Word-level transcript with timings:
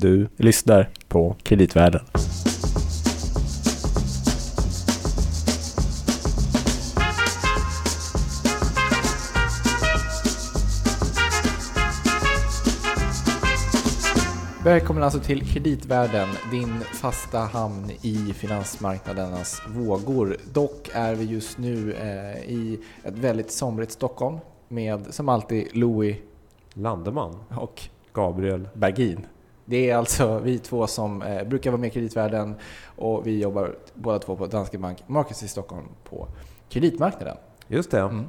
Du 0.00 0.28
lyssnar 0.36 0.88
på 1.08 1.36
Kreditvärlden. 1.42 2.00
Välkommen 14.64 15.02
alltså 15.02 15.20
till 15.20 15.46
Kreditvärlden, 15.46 16.28
din 16.50 16.80
fasta 16.80 17.38
hamn 17.38 17.90
i 18.02 18.32
finansmarknadernas 18.34 19.62
vågor. 19.68 20.36
Dock 20.52 20.90
är 20.92 21.14
vi 21.14 21.24
just 21.24 21.58
nu 21.58 21.92
eh, 21.92 22.50
i 22.50 22.80
ett 23.04 23.18
väldigt 23.18 23.50
somrigt 23.50 23.92
Stockholm 23.92 24.38
med 24.68 25.14
som 25.14 25.28
alltid 25.28 25.76
Louis 25.76 26.16
Landeman. 26.74 27.34
och 27.50 27.82
Gabriel. 28.12 28.68
Bergin. 28.74 29.26
Det 29.68 29.90
är 29.90 29.96
alltså 29.96 30.38
vi 30.38 30.58
två 30.58 30.86
som 30.86 31.22
eh, 31.22 31.44
brukar 31.44 31.70
vara 31.70 31.80
med 31.80 31.88
i 31.88 31.90
Kreditvärlden 31.90 32.54
och 32.96 33.26
vi 33.26 33.40
jobbar 33.40 33.74
båda 33.94 34.18
två 34.18 34.36
på 34.36 34.46
Danske 34.46 34.78
Bank 34.78 34.98
Markets 35.06 35.42
i 35.42 35.48
Stockholm 35.48 35.84
på 36.04 36.28
kreditmarknaden. 36.68 37.36
Just 37.68 37.90
det. 37.90 38.00
Mm. 38.00 38.24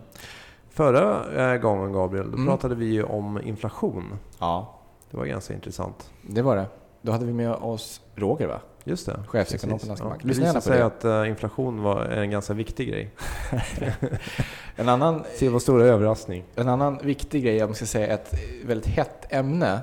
Förra 0.69 1.35
eh, 1.53 1.59
gången 1.61 1.93
Gabriel, 1.93 2.31
då 2.31 2.33
Mm. 2.37 2.47
pratade 2.47 2.75
vi 2.75 2.85
ju 2.85 3.03
om 3.03 3.41
inflation. 3.43 4.19
Ja, 4.39 4.73
Det 5.11 5.17
var 5.17 5.25
ganska 5.25 5.53
intressant. 5.53 6.11
det 6.21 6.41
var 6.41 6.55
det. 6.55 6.65
Då 7.01 7.11
hade 7.11 7.25
vi 7.25 7.33
med 7.33 7.51
oss 7.51 8.01
Roger 8.15 8.47
va? 8.47 8.59
Just 8.83 9.05
det. 9.05 9.19
Chefsekonom 9.27 9.79
på 9.79 9.85
Danske 9.85 10.05
Ja, 10.05 10.09
Bank. 10.09 10.21
Det 10.21 10.27
Lyssna 10.27 10.45
gärna 10.45 10.61
på 10.61 10.69
det. 10.69 10.85
att 10.85 11.05
eh, 11.05 11.29
inflation 11.29 11.81
var 11.83 12.05
en 12.05 12.31
ganska 12.31 12.53
viktig 12.53 12.89
grej. 12.89 13.11
En 14.75 14.89
annan 14.89 15.23
Se 15.35 15.49
vår 15.49 15.59
stora 15.59 15.85
överraskning. 15.85 16.43
En 16.55 16.67
annan 16.69 16.99
viktig 17.03 17.43
grej, 17.43 17.63
om 17.63 17.69
man 17.69 17.75
ska 17.75 17.85
säga 17.85 18.07
ett 18.07 18.33
väldigt 18.65 18.87
hett 18.87 19.25
ämne, 19.33 19.79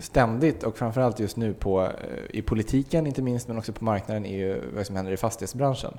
ständigt 0.00 0.62
och 0.62 0.76
framförallt 0.78 1.20
just 1.20 1.36
nu 1.36 1.54
på, 1.54 1.82
eh, 1.82 1.90
i 2.30 2.42
politiken 2.42 3.06
inte 3.06 3.22
minst, 3.22 3.48
men 3.48 3.58
också 3.58 3.72
på 3.72 3.84
marknaden, 3.84 4.26
är 4.26 4.38
ju 4.38 4.62
vad 4.74 4.86
som 4.86 4.96
händer 4.96 5.12
i 5.12 5.16
fastighetsbranschen. 5.16 5.98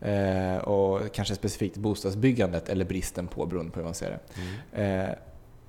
Eh, 0.00 0.56
och 0.56 1.12
kanske 1.12 1.34
specifikt 1.34 1.76
bostadsbyggandet, 1.76 2.68
eller 2.68 2.84
bristen 2.84 3.26
på, 3.26 3.46
beroende 3.46 3.72
på 3.72 3.78
hur 3.78 3.84
man 3.84 3.94
ser 3.94 4.10
det. 4.10 4.18
Mm. 4.74 5.08
Eh, 5.08 5.14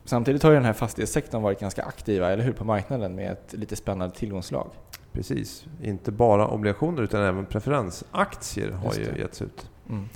samtidigt 0.10 0.44
har 0.44 0.50
ju 0.52 0.56
den 0.56 0.66
här 0.66 0.74
fastighetssektorn 0.74 1.42
varit 1.42 1.60
ganska 1.60 1.84
aktiva, 1.84 2.32
eller 2.32 2.44
hur, 2.44 2.54
på 2.54 2.66
marknaden 2.66 3.16
med 3.16 3.32
ett 3.32 3.54
lite 3.54 3.76
spännande 3.76 4.16
tillgångslag. 4.16 4.68
Precis. 5.12 5.66
Inte 5.84 6.12
bara 6.12 6.48
obligationer 6.48 7.02
utan 7.02 7.22
även 7.22 7.46
preferensaktier 7.46 8.72
har 8.72 8.94
ju 8.94 9.20
getts 9.22 9.42
ut. 9.42 9.70
Mm. 9.90 10.10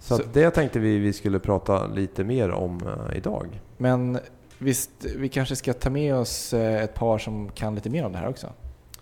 Så, 0.00 0.16
Så- 0.16 0.22
det 0.32 0.50
tänkte 0.50 0.78
vi 0.78 0.98
vi 0.98 1.12
skulle 1.12 1.38
prata 1.38 1.86
lite 1.86 2.24
mer 2.24 2.50
om 2.50 2.80
eh, 2.86 3.16
idag. 3.16 3.60
Men 3.76 4.18
visst, 4.58 4.90
vi 5.16 5.28
kanske 5.28 5.56
ska 5.56 5.72
ta 5.72 5.90
med 5.90 6.14
oss 6.14 6.52
eh, 6.52 6.82
ett 6.82 6.94
par 6.94 7.18
som 7.18 7.48
kan 7.50 7.74
lite 7.74 7.90
mer 7.90 8.04
om 8.06 8.12
det 8.12 8.18
här 8.18 8.28
också? 8.28 8.46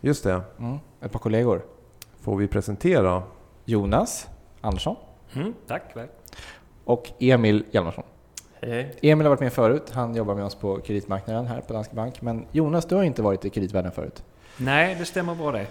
Just 0.01 0.25
det. 0.25 0.41
Mm. 0.59 0.79
Ett 1.01 1.12
par 1.12 1.19
kollegor. 1.19 1.62
Får 2.21 2.37
vi 2.37 2.49
presentera 2.49 3.23
Jonas 3.65 4.27
Andersson. 4.61 4.97
Mm, 5.35 5.55
tack. 5.67 5.83
Väl. 5.97 6.09
och 6.85 7.11
Emil 7.19 7.65
Hjalmarsson. 7.71 8.05
Hej. 8.62 8.97
Emil 9.03 9.27
har 9.27 9.31
varit 9.31 9.41
med 9.41 9.53
förut, 9.53 9.91
han 9.91 10.14
jobbar 10.14 10.34
med 10.34 10.45
oss 10.45 10.55
på 10.55 10.81
kreditmarknaden 10.81 11.47
här 11.47 11.61
på 11.61 11.73
Danske 11.73 11.95
Bank. 11.95 12.23
Men 12.23 12.47
Jonas, 12.53 12.87
du 12.87 12.95
har 12.95 13.03
inte 13.03 13.23
varit 13.23 13.45
i 13.45 13.50
kreditvärlden 13.50 13.92
förut. 13.92 14.25
Nej, 14.56 14.97
det 14.98 15.05
stämmer 15.05 15.34
bra 15.34 15.53
det. 15.53 15.67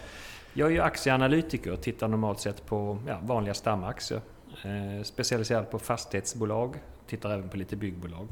Jag 0.53 0.67
är 0.67 0.71
ju 0.71 0.81
aktieanalytiker 0.81 1.71
och 1.71 1.81
tittar 1.81 2.07
normalt 2.07 2.39
sett 2.39 2.65
på 2.65 2.97
ja, 3.07 3.17
vanliga 3.21 3.53
stamaktier. 3.53 4.21
Eh, 4.65 5.03
specialiserad 5.03 5.71
på 5.71 5.79
fastighetsbolag, 5.79 6.75
tittar 7.07 7.29
även 7.29 7.49
på 7.49 7.57
lite 7.57 7.75
byggbolag. 7.75 8.27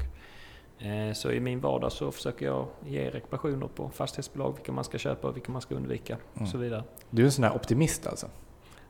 Eh, 0.78 1.12
så 1.14 1.30
i 1.30 1.40
min 1.40 1.60
vardag 1.60 1.92
så 1.92 2.12
försöker 2.12 2.46
jag 2.46 2.66
ge 2.86 3.10
rekommendationer 3.10 3.68
på 3.68 3.90
fastighetsbolag, 3.90 4.52
vilka 4.56 4.72
man 4.72 4.84
ska 4.84 4.98
köpa 4.98 5.28
och 5.28 5.36
vilka 5.36 5.52
man 5.52 5.62
ska 5.62 5.74
undvika 5.74 6.16
och 6.34 6.48
så 6.48 6.58
vidare. 6.58 6.84
Du 7.10 7.22
är 7.22 7.26
en 7.26 7.32
sån 7.32 7.44
här 7.44 7.54
optimist 7.54 8.06
alltså? 8.06 8.26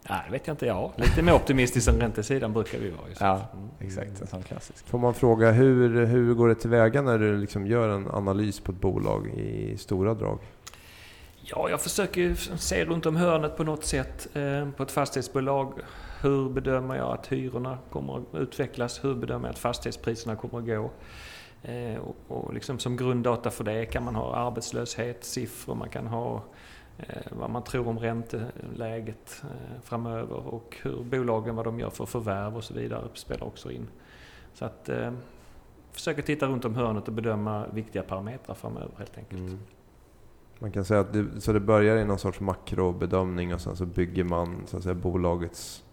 Nej, 0.09 0.21
det 0.27 0.33
vet 0.33 0.47
jag 0.47 0.55
inte. 0.55 0.67
Ja, 0.67 0.93
lite 0.97 1.23
mer 1.23 1.33
optimistisk 1.35 1.89
än 1.89 2.01
räntesidan 2.01 2.53
brukar 2.53 2.79
vi 2.79 2.91
vara. 2.91 3.09
Just. 3.09 3.21
Ja, 3.21 3.41
Mm. 3.55 3.69
exakt. 3.81 4.21
En 4.21 4.27
sån 4.27 4.42
klassisk. 4.42 4.86
Får 4.89 4.98
man 4.98 5.14
fråga 5.14 5.51
hur, 5.51 6.07
hur 6.07 6.35
går 6.35 6.48
det 6.48 6.55
tillväga 6.55 7.03
när 7.03 7.19
du 7.19 7.36
liksom 7.39 7.67
gör 7.67 7.89
en 7.89 8.11
analys 8.11 8.61
på 8.61 8.73
ett 8.73 8.80
bolag 8.80 9.27
i 9.27 9.77
stora 9.79 10.14
drag? 10.14 10.39
Ja, 11.42 11.70
jag 11.70 11.80
försöker 11.80 12.35
se 12.57 12.85
runt 12.85 13.07
om 13.07 13.17
hörnet 13.17 13.57
på 13.57 13.64
något 13.64 13.85
sätt 13.85 14.29
eh, 14.35 14.70
på 14.70 14.83
ett 14.83 14.91
fastighetsbolag. 14.92 15.73
Hur 16.23 16.48
bedömer 16.51 16.97
jag 16.97 17.13
att 17.13 17.27
hyrorna 17.27 17.79
kommer 17.91 18.17
att 18.19 18.35
utvecklas? 18.35 19.05
Hur 19.05 19.14
bedömer 19.14 19.48
jag 19.48 19.53
att 19.53 19.59
fastighetspriserna 19.59 20.36
kommer 20.36 20.59
att 20.59 20.67
gå? 20.67 20.91
Eh, 21.63 21.97
och, 21.98 22.17
och 22.29 22.55
liksom 22.55 22.79
som 22.79 22.97
grunddata 22.97 23.51
för 23.51 23.64
det 23.64 23.85
kan 23.86 24.05
man 24.05 24.14
ha 24.14 24.36
arbetslöshetssiffror, 24.36 25.75
man 25.75 25.89
kan 25.89 26.07
ha 26.07 26.42
vad 27.30 27.51
man 27.51 27.64
tror 27.64 27.89
om 27.89 27.98
ränteläget 27.98 29.42
eh, 29.42 29.80
framöver 29.83 30.36
och 30.55 30.77
hur 30.83 31.05
bolagen, 31.05 31.57
vad 31.57 31.64
de 31.64 31.80
gör 31.80 31.90
för 31.90 32.07
förvärv 32.07 32.57
och 32.57 32.64
så 32.64 32.74
vidare 32.74 33.08
spelar 33.14 33.46
också 33.46 33.70
in. 33.70 33.89
Så 34.55 34.64
att 34.64 34.89
eh, 34.89 35.12
försöka 35.92 36.23
titta 36.23 36.46
runt 36.46 36.64
om 36.64 36.74
hörnet 36.74 37.08
och 37.08 37.14
bedöma 37.14 37.67
viktiga 37.67 38.02
parametrar 38.02 38.55
framöver 38.55 38.90
helt 38.98 39.18
enkelt. 39.18 39.40
Mm. 39.40 39.58
Man 40.58 40.73
kan 40.73 40.85
säga 40.85 41.01
att 41.01 41.12
det, 41.12 41.40
så 41.40 41.52
det 41.52 41.61
börjar 41.61 41.96
i 41.96 42.05
någon 42.05 42.18
sorts 42.18 42.40
makrobedömning 42.40 43.55
och 43.55 43.61
sen 43.61 43.77
så 43.77 43.86
bygger 43.86 44.24
man 44.24 44.62
så 44.67 44.77
att 44.77 44.83
säga, 44.83 44.95
bolagets 44.95 45.85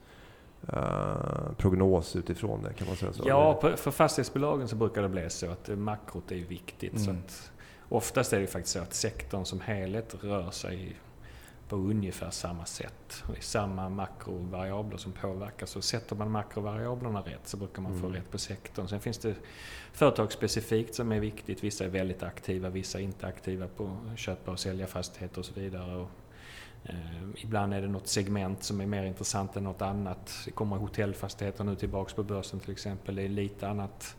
eh, 0.68 1.52
prognos 1.58 2.16
utifrån 2.16 2.64
det. 2.64 2.74
Kan 2.74 2.88
man 2.88 2.96
säga 2.96 3.14
så? 3.14 3.24
Ja, 3.26 3.60
för 3.76 3.92
fastighetsbolagen 3.92 4.68
så 4.68 4.76
brukar 4.76 5.02
det 5.02 5.10
bli 5.10 5.30
så 5.30 5.52
att 5.52 5.70
eh, 5.70 5.76
makrot 5.76 6.32
är 6.32 6.36
viktigt. 6.36 7.02
Så 7.02 7.10
Mm. 7.10 7.22
att 7.26 7.52
oftast 7.90 8.34
är 8.34 8.40
det 8.40 8.48
faktiskt 8.48 8.74
så 8.74 8.80
att 8.80 8.94
sektorn 8.94 9.46
som 9.46 9.62
helhet 9.62 10.16
rör 10.24 10.52
sig 10.52 10.96
på 11.70 11.76
ungefär 11.76 12.30
samma 12.30 12.66
sätt. 12.66 13.24
Det 13.32 13.38
är 13.38 13.42
samma 13.42 13.90
makrovariabler 13.90 14.98
som 14.98 15.12
påverkar. 15.12 15.66
Så 15.66 15.82
sätter 15.82 16.16
man 16.16 16.32
makrovariablerna 16.32 17.22
rätt 17.22 17.48
så 17.48 17.58
brukar 17.58 17.82
man 17.82 18.00
få 18.00 18.06
Mm. 18.06 18.14
rätt 18.18 18.32
på 18.32 18.38
sektorn. 18.38 18.88
Sen 18.88 19.00
finns 19.00 19.18
det 19.18 19.36
företagsspecifikt 19.94 20.96
som 20.96 21.12
är 21.12 21.20
viktigt. 21.20 21.64
Vissa 21.64 21.86
är 21.86 21.90
väldigt 21.90 22.24
aktiva, 22.24 22.70
vissa 22.70 23.00
är 23.00 23.04
inte 23.04 23.28
aktiva 23.28 23.68
på 23.68 23.98
att 24.14 24.20
köpa 24.20 24.52
och 24.52 24.60
sälja 24.60 24.88
fastigheter 24.88 25.40
och 25.40 25.46
så 25.46 25.54
vidare. 25.54 25.96
Och, 25.96 26.10
eh, 26.84 26.96
ibland 27.38 27.74
är 27.74 27.82
det 27.82 27.88
något 27.88 28.08
segment 28.08 28.64
som 28.64 28.82
är 28.82 28.86
mer 28.86 29.04
intressant 29.04 29.56
än 29.56 29.64
något 29.64 29.82
annat. 29.82 30.34
Det 30.46 30.52
kommer 30.52 30.78
hotellfastigheter 30.78 31.64
nu 31.64 31.76
tillbaks 31.76 32.14
på 32.14 32.24
börsen 32.24 32.60
till 32.60 32.72
exempel. 32.72 33.16
Det 33.16 33.22
är 33.24 33.30
lite 33.30 33.68
annat 33.68 34.16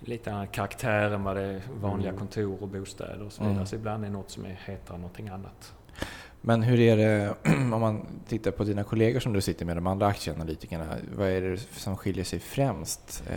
lite 0.00 0.32
annan 0.32 0.46
karaktär 0.48 1.10
än 1.10 1.22
vad 1.24 1.36
det 1.36 1.42
är 1.42 1.62
vanliga 1.80 2.08
Mm. 2.08 2.18
kontor 2.18 2.62
och 2.62 2.68
bostäder 2.68 3.22
och 3.22 3.32
så 3.32 3.42
vidare. 3.42 3.54
Mm. 3.54 3.66
Så 3.66 3.76
ibland 3.76 4.04
är 4.04 4.10
något 4.10 4.30
som 4.30 4.44
är 4.44 4.60
hetare 4.66 4.94
än 4.94 5.00
någonting 5.00 5.28
annat. 5.28 5.74
Men 6.42 6.62
hur 6.62 6.80
är 6.80 6.96
det 6.96 7.34
om 7.74 7.80
man 7.80 8.06
tittar 8.28 8.50
på 8.50 8.64
dina 8.64 8.82
kollegor 8.84 9.20
som 9.20 9.32
du 9.32 9.40
sitter 9.40 9.64
med, 9.66 9.76
de 9.76 9.86
andra 9.86 10.06
aktieanalytikerna? 10.06 10.84
Vad 11.16 11.28
är 11.28 11.40
det 11.40 11.56
som 11.72 11.96
skiljer 11.96 12.24
sig 12.24 12.38
främst? 12.38 13.22
Eh, 13.30 13.36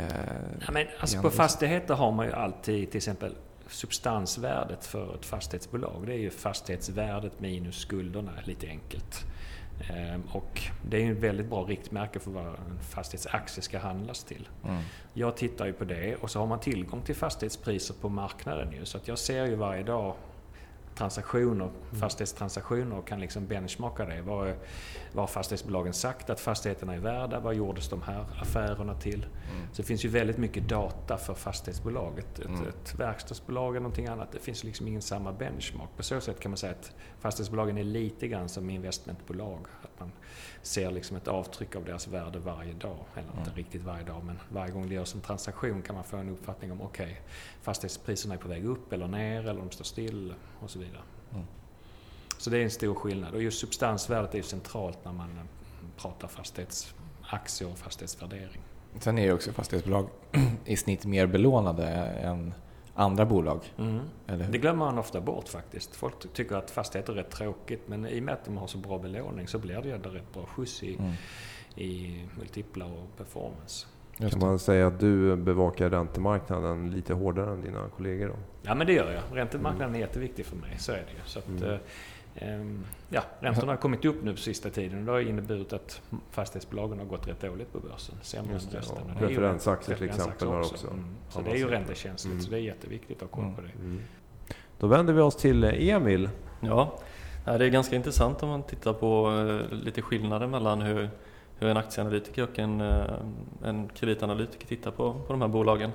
Ja, 0.66 0.72
men 0.74 0.88
alltså 1.00 1.22
på 1.22 1.30
fastigheter 1.30 1.94
har 1.94 2.12
man 2.12 2.26
ju 2.26 2.32
alltid 2.34 2.92
till 2.92 2.98
exempel 2.98 3.36
substansvärdet 3.68 4.86
för 4.86 5.16
ett 5.16 5.26
fastighetsbolag. 5.26 6.04
Det 6.06 6.14
är 6.14 6.18
ju 6.18 6.30
fastighetsvärdet 6.30 7.40
minus 7.40 7.76
skulderna, 7.80 8.32
lite 8.44 8.68
enkelt. 8.68 9.26
Ehm, 9.90 10.24
Och 10.32 10.62
det 10.90 11.06
är 11.06 11.12
ett 11.12 11.18
väldigt 11.18 11.50
bra 11.50 11.64
riktmärke 11.64 12.20
för 12.20 12.32
vad 12.32 12.46
en 12.46 12.80
fastighetsaktie 12.90 13.62
ska 13.64 13.80
handlas 13.80 14.24
till. 14.24 14.50
Mm. 14.64 14.82
Jag 15.14 15.38
tittar 15.38 15.66
ju 15.66 15.74
på 15.74 15.84
det 15.86 16.16
och 16.16 16.30
så 16.32 16.40
har 16.40 16.48
man 16.48 16.60
tillgång 16.60 17.02
till 17.02 17.16
fastighetspriser 17.16 17.94
på 17.94 18.10
marknaden 18.10 18.72
ju. 18.72 18.86
Så 18.86 18.98
att 18.98 19.08
jag 19.08 19.20
ser 19.20 19.46
ju 19.46 19.56
varje 19.56 19.84
dag 19.84 20.16
transaktioner, 20.96 21.70
fastighetstransaktioner 22.00 22.98
och 22.98 23.08
kan 23.08 23.20
liksom 23.20 23.48
benchmarka 23.48 24.06
det. 24.06 24.22
Vad, 24.22 24.48
är- 24.48 24.58
vad 25.14 25.22
har 25.24 25.28
fastighetsbolagen 25.28 25.94
sagt 25.94 26.30
att 26.30 26.40
fastigheterna 26.40 26.94
är 26.94 27.00
värda? 27.00 27.40
Vad 27.40 27.56
gjordes 27.56 27.90
de 27.90 28.02
här 28.02 28.26
affärerna 28.42 28.94
till? 28.96 29.26
Så 29.72 29.82
det 29.82 29.88
finns 29.88 30.06
ju 30.06 30.10
väldigt 30.10 30.38
mycket 30.38 30.70
data 30.70 31.18
för 31.18 31.34
fastighetsbolaget. 31.34 32.40
Ett, 32.40 32.46
Mm. 32.46 32.68
ett 32.68 32.96
verkstadsbolag 33.00 33.70
eller 33.70 33.80
någonting 33.80 34.08
annat, 34.08 34.32
det 34.32 34.40
finns 34.40 34.64
liksom 34.64 34.88
ingen 34.88 35.02
samma 35.02 35.32
benchmark. 35.34 35.90
På 35.98 36.04
så 36.04 36.22
sätt 36.22 36.40
kan 36.40 36.52
man 36.52 36.58
säga 36.58 36.72
att 36.72 36.92
fastighetsbolagen 37.20 37.78
är 37.78 37.84
lite 37.84 38.28
grann 38.28 38.50
som 38.50 38.70
investmentbolag. 38.70 39.60
Att 39.84 40.00
man 40.00 40.12
ser 40.62 40.92
liksom 40.92 41.18
ett 41.18 41.28
avtryck 41.28 41.76
av 41.76 41.86
deras 41.86 42.08
värde 42.08 42.40
varje 42.40 42.74
dag. 42.74 42.98
Eller 43.14 43.28
inte 43.28 43.42
Mm. 43.42 43.56
riktigt 43.56 43.82
varje 43.84 44.04
dag, 44.04 44.24
men 44.26 44.40
varje 44.50 44.72
gång 44.72 44.90
det 44.90 44.96
görs 44.96 45.16
en 45.16 45.22
transaktion 45.22 45.82
kan 45.82 45.96
man 45.96 46.04
få 46.04 46.18
en 46.18 46.30
uppfattning 46.30 46.72
om 46.72 46.82
okej, 46.82 47.22
fastighetspriserna 47.62 48.34
är 48.34 48.38
på 48.40 48.48
väg 48.48 48.66
upp 48.66 48.94
eller 48.94 49.08
ner 49.08 49.40
eller 49.40 49.60
de 49.62 49.72
står 49.72 49.86
still 49.86 50.34
och 50.60 50.70
så 50.70 50.80
vidare. 50.80 51.02
Mm. 51.34 51.46
Så 52.38 52.50
det 52.50 52.58
är 52.58 52.64
en 52.64 52.72
stor 52.72 52.96
skillnad. 52.96 53.34
Och 53.34 53.42
just 53.42 53.60
substansvärdet 53.60 54.34
är 54.34 54.38
ju 54.38 54.44
centralt 54.44 55.06
när 55.06 55.12
man 55.14 55.30
eh, 55.38 55.44
pratar 56.02 56.28
fastighetsaktier 56.28 57.72
och 57.72 57.78
fastighetsvärdering. 57.78 58.62
Sen 59.00 59.18
är 59.18 59.24
ju 59.24 59.34
också 59.34 59.52
fastighetsbolag 59.52 60.08
i 60.66 60.78
snitt 60.78 61.06
mer 61.06 61.28
belånade 61.28 61.88
än 61.88 62.54
andra 62.96 63.26
bolag. 63.26 63.74
Eller 64.28 64.46
hur? 64.46 64.52
Det 64.52 64.58
glömmer 64.58 64.86
man 64.86 64.98
ofta 64.98 65.22
bort 65.22 65.48
faktiskt. 65.48 65.96
Folk 65.96 66.34
tycker 66.34 66.56
att 66.56 66.72
fastigheter 66.72 67.14
är 67.14 67.18
rätt 67.18 67.32
tråkigt 67.32 67.88
men 67.88 68.06
i 68.08 68.20
och 68.20 68.24
med 68.24 68.34
att 68.34 68.46
de 68.46 68.58
har 68.58 68.68
så 68.68 68.78
bra 68.78 69.00
belåning 69.00 69.48
så 69.48 69.60
blir 69.60 69.82
det 69.82 69.88
ju 69.88 69.96
rätt 69.98 70.34
bra 70.34 70.46
skjuts 70.46 70.84
i, 70.84 70.96
Mm. 70.96 71.12
i 71.76 72.24
multiplar 72.38 72.92
och 72.92 73.18
performance. 73.18 73.88
Just 74.18 74.40
kan 74.40 74.48
man 74.48 74.60
säga 74.60 74.88
att 74.88 75.00
du 75.00 75.36
bevakar 75.36 75.90
räntemarknaden 75.90 76.92
lite 76.92 77.14
hårdare 77.14 77.52
än 77.52 77.62
dina 77.62 77.90
kollegor? 77.98 78.28
Då? 78.28 78.36
Ja, 78.62 78.76
men 78.76 78.88
det 78.88 78.94
gör 78.94 79.12
jag. 79.12 79.38
Räntemarknaden 79.38 79.90
mm. 79.90 79.96
är 79.96 80.00
jätteviktig 80.00 80.46
för 80.46 80.56
mig, 80.56 80.76
så 80.78 80.92
är 80.92 80.96
det 80.96 81.12
ju. 81.12 81.20
Så 81.26 81.40
att, 81.40 81.48
mm. 81.48 81.80
Eh, 82.36 82.54
Ehm, 82.54 82.86
ja, 83.10 83.24
räntorna 83.40 83.72
har 83.72 83.78
kommit 83.78 84.06
upp 84.06 84.24
nu 84.24 84.32
på 84.32 84.38
sista 84.38 84.70
tiden 84.70 85.00
och 85.00 85.06
det 85.06 85.12
har 85.12 85.20
inneburit 85.20 85.74
att 85.74 86.02
fastighetsbolagen 86.32 87.00
har 87.00 87.06
gått 87.06 87.28
rätt 87.28 87.42
dåligt 87.42 87.74
på 87.74 87.80
börsen. 87.80 88.16
Sämre 88.22 88.54
än 88.54 88.60
resten. 88.60 88.98
Ja. 89.20 89.28
Referensaktier 89.28 89.98
till 89.98 90.06
exempel 90.10 90.48
har 90.48 90.60
också. 90.60 90.88
Mm. 90.88 91.06
Så 91.30 91.42
det 91.42 91.52
är 91.52 91.56
ju 91.56 91.68
räntekänsligt, 91.68 92.34
mm. 92.34 92.42
så 92.42 92.52
det 92.52 92.58
är 92.58 92.62
jätteviktigt 92.62 93.24
att 93.24 93.32
ha 93.32 93.42
koll 93.42 93.56
på 93.56 93.62
det. 93.62 93.70
Mm. 93.70 93.86
mm. 93.86 94.02
Då 94.80 94.88
vänder 94.88 95.14
vi 95.14 95.22
oss 95.22 95.36
till 95.36 95.64
Emil. 95.64 96.30
Ja, 96.60 97.00
det 97.46 97.66
är 97.66 97.70
ganska 97.70 97.96
intressant 97.96 98.44
om 98.44 98.50
man 98.50 98.64
tittar 98.64 98.94
på 98.94 99.32
eh, 99.32 99.78
lite 99.78 100.02
skillnader 100.02 100.48
mellan 100.48 100.82
hur, 100.82 101.10
hur 101.60 101.70
en 101.70 101.78
aktieanalytiker 101.78 102.44
och 102.44 102.60
en, 102.60 102.82
eh, 102.82 103.14
en 103.64 103.88
kreditanalytiker 103.88 104.68
tittar 104.68 104.92
på, 104.92 105.14
på 105.14 105.34
de 105.34 105.42
här 105.42 105.48
bolagen. 105.48 105.92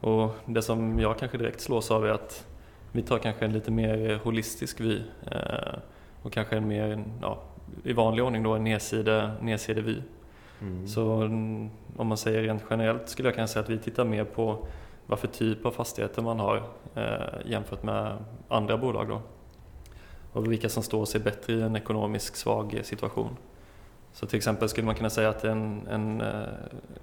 Och 0.00 0.30
det 0.46 0.62
som 0.62 0.98
jag 0.98 1.18
kanske 1.18 1.38
direkt 1.38 1.60
slås 1.60 1.90
av 1.90 2.06
är 2.06 2.10
att 2.10 2.46
vi 2.92 3.02
tar 3.02 3.18
kanske 3.18 3.44
en 3.44 3.52
lite 3.52 3.70
mer 3.70 4.20
holistisk 4.24 4.80
vy 4.80 5.02
eh, 5.30 5.78
och 6.22 6.32
kanske 6.32 6.56
en 6.56 6.68
mer, 6.68 7.04
ja, 7.22 7.42
i 7.84 7.92
vanlig 7.92 8.24
ordning 8.24 8.42
då 8.42 8.54
en 8.54 8.64
nedside, 8.64 9.30
nedsidevy. 9.40 10.02
Mm. 10.60 10.88
Så 10.88 11.12
mm, 11.12 11.70
om 11.96 12.06
man 12.06 12.18
säger 12.18 12.42
rent 12.42 12.64
generellt 12.70 13.08
skulle 13.08 13.28
jag 13.28 13.34
kunna 13.34 13.46
säga 13.46 13.62
att 13.62 13.70
vi 13.70 13.78
tittar 13.78 14.04
mer 14.04 14.24
på 14.24 14.66
vad 15.06 15.18
för 15.18 15.28
typ 15.28 15.66
av 15.66 15.70
fastigheter 15.70 16.22
man 16.22 16.40
har 16.40 16.62
eh, 16.94 17.50
jämfört 17.50 17.82
med 17.82 18.16
andra 18.48 18.78
bolag 18.78 19.08
då. 19.08 19.22
Och 20.32 20.52
vilka 20.52 20.68
som 20.68 20.82
står 20.82 21.04
sig 21.04 21.20
bättre 21.20 21.52
i 21.52 21.62
en 21.62 21.76
ekonomisk 21.76 22.36
svag 22.36 22.80
situation. 22.82 23.36
Så 24.12 24.26
till 24.26 24.36
exempel 24.36 24.68
skulle 24.68 24.86
man 24.86 24.94
kunna 24.94 25.10
säga 25.10 25.28
att 25.28 25.44
en, 25.44 25.86
en 25.86 26.20
eh, 26.20 26.42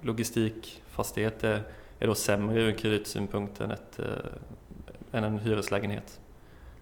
logistikfastighet 0.02 1.44
är, 1.44 1.62
är 1.98 2.06
då 2.06 2.14
sämre 2.14 2.62
ur 2.62 2.72
kreditsynpunkt 2.72 3.60
än 3.60 3.70
ett, 3.70 3.98
eh, 3.98 4.06
än 5.12 5.24
en 5.24 5.38
hyreslägenhet. 5.38 6.20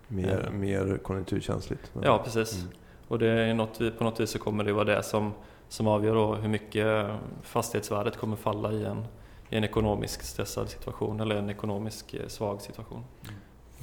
Mer, 0.09 0.47
mm. 0.47 0.61
mer 0.61 0.99
konjunkturkänsligt? 1.03 1.91
Men... 1.93 2.05
Ja, 2.05 2.21
precis. 2.25 2.61
Mm. 2.61 2.73
Och 3.09 3.19
det 3.19 3.29
är 3.29 3.55
något, 3.55 3.99
på 3.99 4.05
något 4.05 4.21
vis 4.21 4.31
så 4.31 4.39
kommer 4.39 4.65
det 4.65 4.73
vara 4.73 4.85
det 4.85 5.03
som, 5.03 5.33
som 5.69 5.87
avgör 5.87 6.15
då 6.15 6.35
hur 6.35 6.49
mycket 6.49 7.07
fastighetsvärdet 7.43 8.17
kommer 8.17 8.37
falla 8.37 8.73
i 8.73 8.85
en, 8.85 9.05
i 9.51 9.57
en 9.57 9.65
ekonomisk 9.65 10.23
stressad 10.23 10.69
situation 10.69 11.21
eller 11.21 11.37
en 11.37 11.51
ekonomisk 11.51 12.15
eh, 12.15 12.27
svag 12.27 12.61
situation. 12.61 13.05
Mm. 13.23 13.35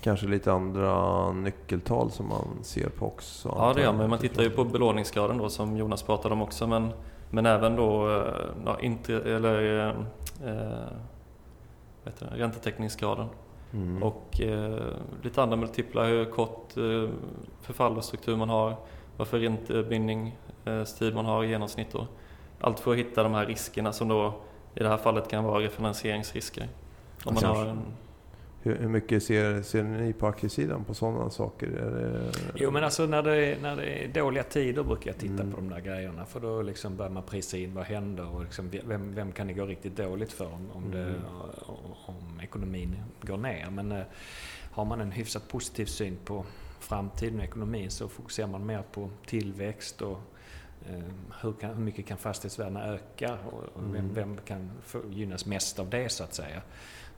Kanske 0.02 0.28
lite 0.28 0.52
andra 0.52 1.32
nyckeltal 1.32 2.12
som 2.12 2.28
man 2.28 2.64
ser 2.64 2.90
på 2.90 3.06
också? 3.06 3.56
Ja, 3.58 3.74
det 3.76 3.82
gör 3.82 3.94
man. 3.94 4.10
Man 4.10 4.20
tittar 4.20 4.44
ju 4.44 4.50
på 4.50 4.64
belåningsgraden 4.64 5.38
då 5.38 5.50
som 5.50 5.78
Jonas 5.78 6.04
pratade 6.04 6.34
om 6.34 6.42
också 6.42 6.68
men, 6.68 6.92
men 7.30 7.46
även 7.46 7.76
då 7.76 8.18
eh, 8.18 8.34
ja, 8.66 8.80
inte, 8.80 9.14
eller, 9.14 9.88
eh, 9.88 10.50
eh, 10.50 10.88
räntetäckningsgraden. 12.18 13.28
Mm. 13.74 14.04
Och 14.04 14.42
eh, 14.42 14.94
lite 15.24 15.44
andra 15.44 15.56
multiplar, 15.56 16.06
hur 16.06 16.26
kort 16.26 16.78
eh, 16.78 17.10
förfallostruktur 17.62 18.36
man 18.36 18.50
har, 18.50 18.76
vad 19.18 19.28
för 19.28 19.40
räntebindningstid 19.40 21.08
eh, 21.08 21.14
man 21.14 21.26
har 21.26 21.44
i 21.44 21.50
genomsnitt. 21.50 21.92
Då. 21.92 22.08
Allt 22.62 22.80
för 22.80 22.92
att 22.92 22.98
hitta 22.98 23.24
de 23.24 23.34
här 23.34 23.46
riskerna 23.46 23.94
som 23.94 24.08
då 24.08 24.34
i 24.76 24.80
det 24.80 24.90
här 24.90 24.98
fallet 24.98 25.28
kan 25.28 25.44
vara 25.44 25.64
refinansieringsrisker. 25.64 26.68
Om 27.26 27.34
man 27.34 27.44
har 27.44 27.66
en, 27.66 27.82
hur, 28.64 28.76
hur 28.76 28.90
mycket 28.90 29.24
ser, 29.24 29.62
ser 29.62 29.84
ni 29.84 30.14
på 30.14 30.28
aktiesidan 30.28 30.84
på 30.84 30.94
sådana 30.94 31.30
saker? 31.30 31.68
Det... 31.68 32.32
Jo 32.56 32.72
men 32.72 32.84
alltså 32.84 33.06
när 33.06 33.24
det, 33.24 33.36
är, 33.36 33.62
när 33.62 33.76
det 33.76 34.04
är 34.04 34.08
dåliga 34.08 34.44
tider 34.44 34.84
brukar 34.84 35.10
jag 35.10 35.18
titta 35.18 35.34
mm. 35.34 35.52
på 35.52 35.58
de 35.58 35.70
där 35.70 35.80
grejerna. 35.80 36.26
För 36.26 36.40
då 36.40 36.62
liksom 36.62 36.96
börjar 36.96 37.12
man 37.12 37.24
prisa 37.24 37.58
in 37.58 37.74
vad 37.74 37.86
händer 37.86 38.36
och 38.36 38.44
liksom, 38.44 38.70
vem, 38.86 39.16
vem 39.16 39.32
kan 39.32 39.48
det 39.48 39.54
gå 39.54 39.66
riktigt 39.66 39.96
dåligt 39.96 40.32
för 40.32 40.46
om, 40.46 40.72
om, 40.72 40.92
det, 40.92 41.04
mm. 41.04 41.22
om 42.06 42.40
ekonomin 42.44 42.96
går 43.22 43.38
ner. 43.38 43.70
Men 43.70 43.92
eh, 43.92 44.04
har 44.72 44.86
man 44.86 45.02
en 45.02 45.12
hyfsat 45.12 45.48
positiv 45.48 45.86
syn 45.86 46.18
på 46.26 46.46
framtiden 46.80 47.40
och 47.40 47.46
ekonomin 47.46 47.92
så 47.92 48.08
fokuserar 48.08 48.48
man 48.48 48.66
mer 48.66 48.84
på 48.92 49.10
tillväxt 49.26 50.02
och 50.02 50.20
eh, 50.90 51.04
hur, 51.42 51.54
kan, 51.54 51.76
hur 51.76 51.84
mycket 51.84 52.06
kan 52.06 52.18
fastighetsvärdena 52.18 52.86
öka 52.86 53.38
och, 53.52 53.64
vem, 53.76 53.96
mm. 53.96 54.14
vem, 54.14 54.38
kan 54.38 54.72
gynnas 55.10 55.46
mest 55.46 55.80
av 55.80 55.90
det 55.90 56.10
så 56.10 56.24
att 56.24 56.34
säga. 56.34 56.62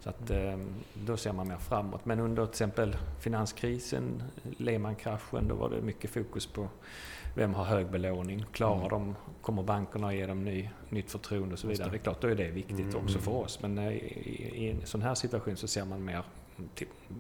Så 0.04 0.10
att, 0.10 0.30
eh, 0.30 0.58
då 0.94 1.18
ser 1.18 1.34
man 1.34 1.48
mer 1.48 1.58
framåt. 1.58 2.06
Men 2.06 2.20
under 2.20 2.46
till 2.46 2.52
exempel 2.52 2.98
finanskrisen, 3.20 4.24
Lehman-kraschen, 4.58 5.48
då 5.48 5.56
var 5.56 5.70
det 5.70 5.82
mycket 5.82 6.12
fokus 6.12 6.46
på 6.46 6.68
vem 7.36 7.54
har 7.54 7.64
hög 7.64 7.92
belåning? 7.92 8.46
Klarar 8.52 8.78
mm. 8.78 8.90
de, 8.90 9.16
kommer 9.42 9.64
bankerna 9.64 10.08
att 10.08 10.16
ge 10.16 10.26
dem 10.26 10.44
ny, 10.44 10.70
nytt 10.90 11.12
förtroende 11.12 11.54
och 11.54 11.60
så 11.60 11.68
vidare? 11.68 11.88
Det. 11.88 11.92
det 11.92 11.98
är 11.98 12.04
klart, 12.04 12.22
då 12.22 12.28
är 12.28 12.36
det 12.36 12.52
viktigt 12.52 12.80
mm. 12.80 13.04
också 13.04 13.20
för 13.20 13.32
oss. 13.32 13.62
Men 13.62 13.78
eh, 13.78 13.94
i, 13.94 14.52
i, 14.56 14.72
en 14.72 14.86
sån 14.86 15.02
här 15.02 15.16
situation 15.16 15.58
så 15.58 15.68
ser 15.68 15.86
man 15.86 16.06
mer 16.06 16.24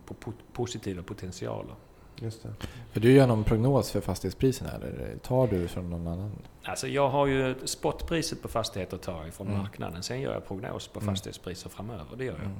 på 0.06 0.34
positiva 0.54 1.04
potentialer. 1.04 1.76
Just 2.20 2.44
det. 2.44 2.50
För 2.92 3.00
du 3.00 3.12
gör 3.12 3.28
någon 3.28 3.44
prognos 3.44 3.92
för 3.92 4.02
fastighetspriserna 4.02 4.72
eller 4.72 5.18
tar 5.22 5.48
du 5.48 5.68
från 5.68 5.90
någon 5.90 6.08
annan? 6.08 6.32
Alltså 6.64 6.88
jag 6.88 7.10
har 7.10 7.28
ju 7.28 7.56
spotpriset 7.66 8.42
på 8.42 8.48
fastigheter 8.48 8.98
tar 8.98 9.24
jag 9.24 9.34
från 9.34 9.48
mm. 9.48 9.60
marknaden. 9.60 10.04
Sen 10.04 10.22
gör 10.22 10.34
jag 10.34 10.48
prognos 10.48 10.88
på 10.88 11.00
mm. 11.00 11.16
fastighetspriser 11.16 11.70
framöver. 11.70 12.16
Det 12.18 12.26
gör 12.26 12.34
jag. 12.34 12.42
Mm. 12.42 12.58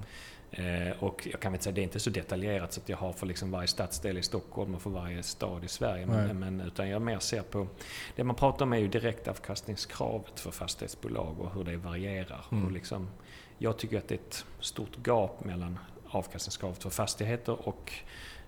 Eh, 0.56 1.04
och 1.04 1.28
jag 1.32 1.40
kan 1.40 1.52
väl 1.52 1.62
säga 1.62 1.76
det 1.76 1.82
är 1.82 1.84
inte 1.84 2.00
så 2.00 2.10
detaljerat 2.10 2.74
så 2.74 2.82
att 2.82 2.90
jag 2.90 2.98
har 2.98 3.14
för 3.14 3.28
liksom 3.28 3.52
varje 3.52 3.68
stadsdel 3.68 4.18
i 4.18 4.24
Stockholm 4.24 4.76
och 4.76 4.82
för 4.82 4.90
varje 4.90 5.24
stad 5.24 5.64
i 5.64 5.68
Sverige. 5.68 6.06
Men, 6.06 6.40
men, 6.40 6.62
utan 6.62 6.90
jag 6.90 7.02
mer 7.02 7.20
ser 7.20 7.42
på... 7.42 7.68
Det 8.16 8.24
man 8.24 8.36
pratar 8.36 8.66
om 8.66 8.74
är 8.74 8.78
ju 8.78 8.88
direktavkastningskravet 8.88 10.40
för 10.40 10.52
fastighetsbolag 10.52 11.40
och 11.40 11.54
hur 11.54 11.64
det 11.64 11.78
varierar. 11.78 12.46
Mm. 12.52 12.66
Och 12.66 12.72
liksom, 12.72 13.08
jag 13.58 13.78
tycker 13.78 13.98
att 13.98 14.08
det 14.08 14.16
är 14.16 14.20
ett 14.20 14.46
stort 14.60 15.08
gap 15.08 15.46
mellan 15.46 15.80
avkastningskravet 16.08 16.84
för 16.84 16.90
fastigheter 16.90 17.68
och 17.68 17.94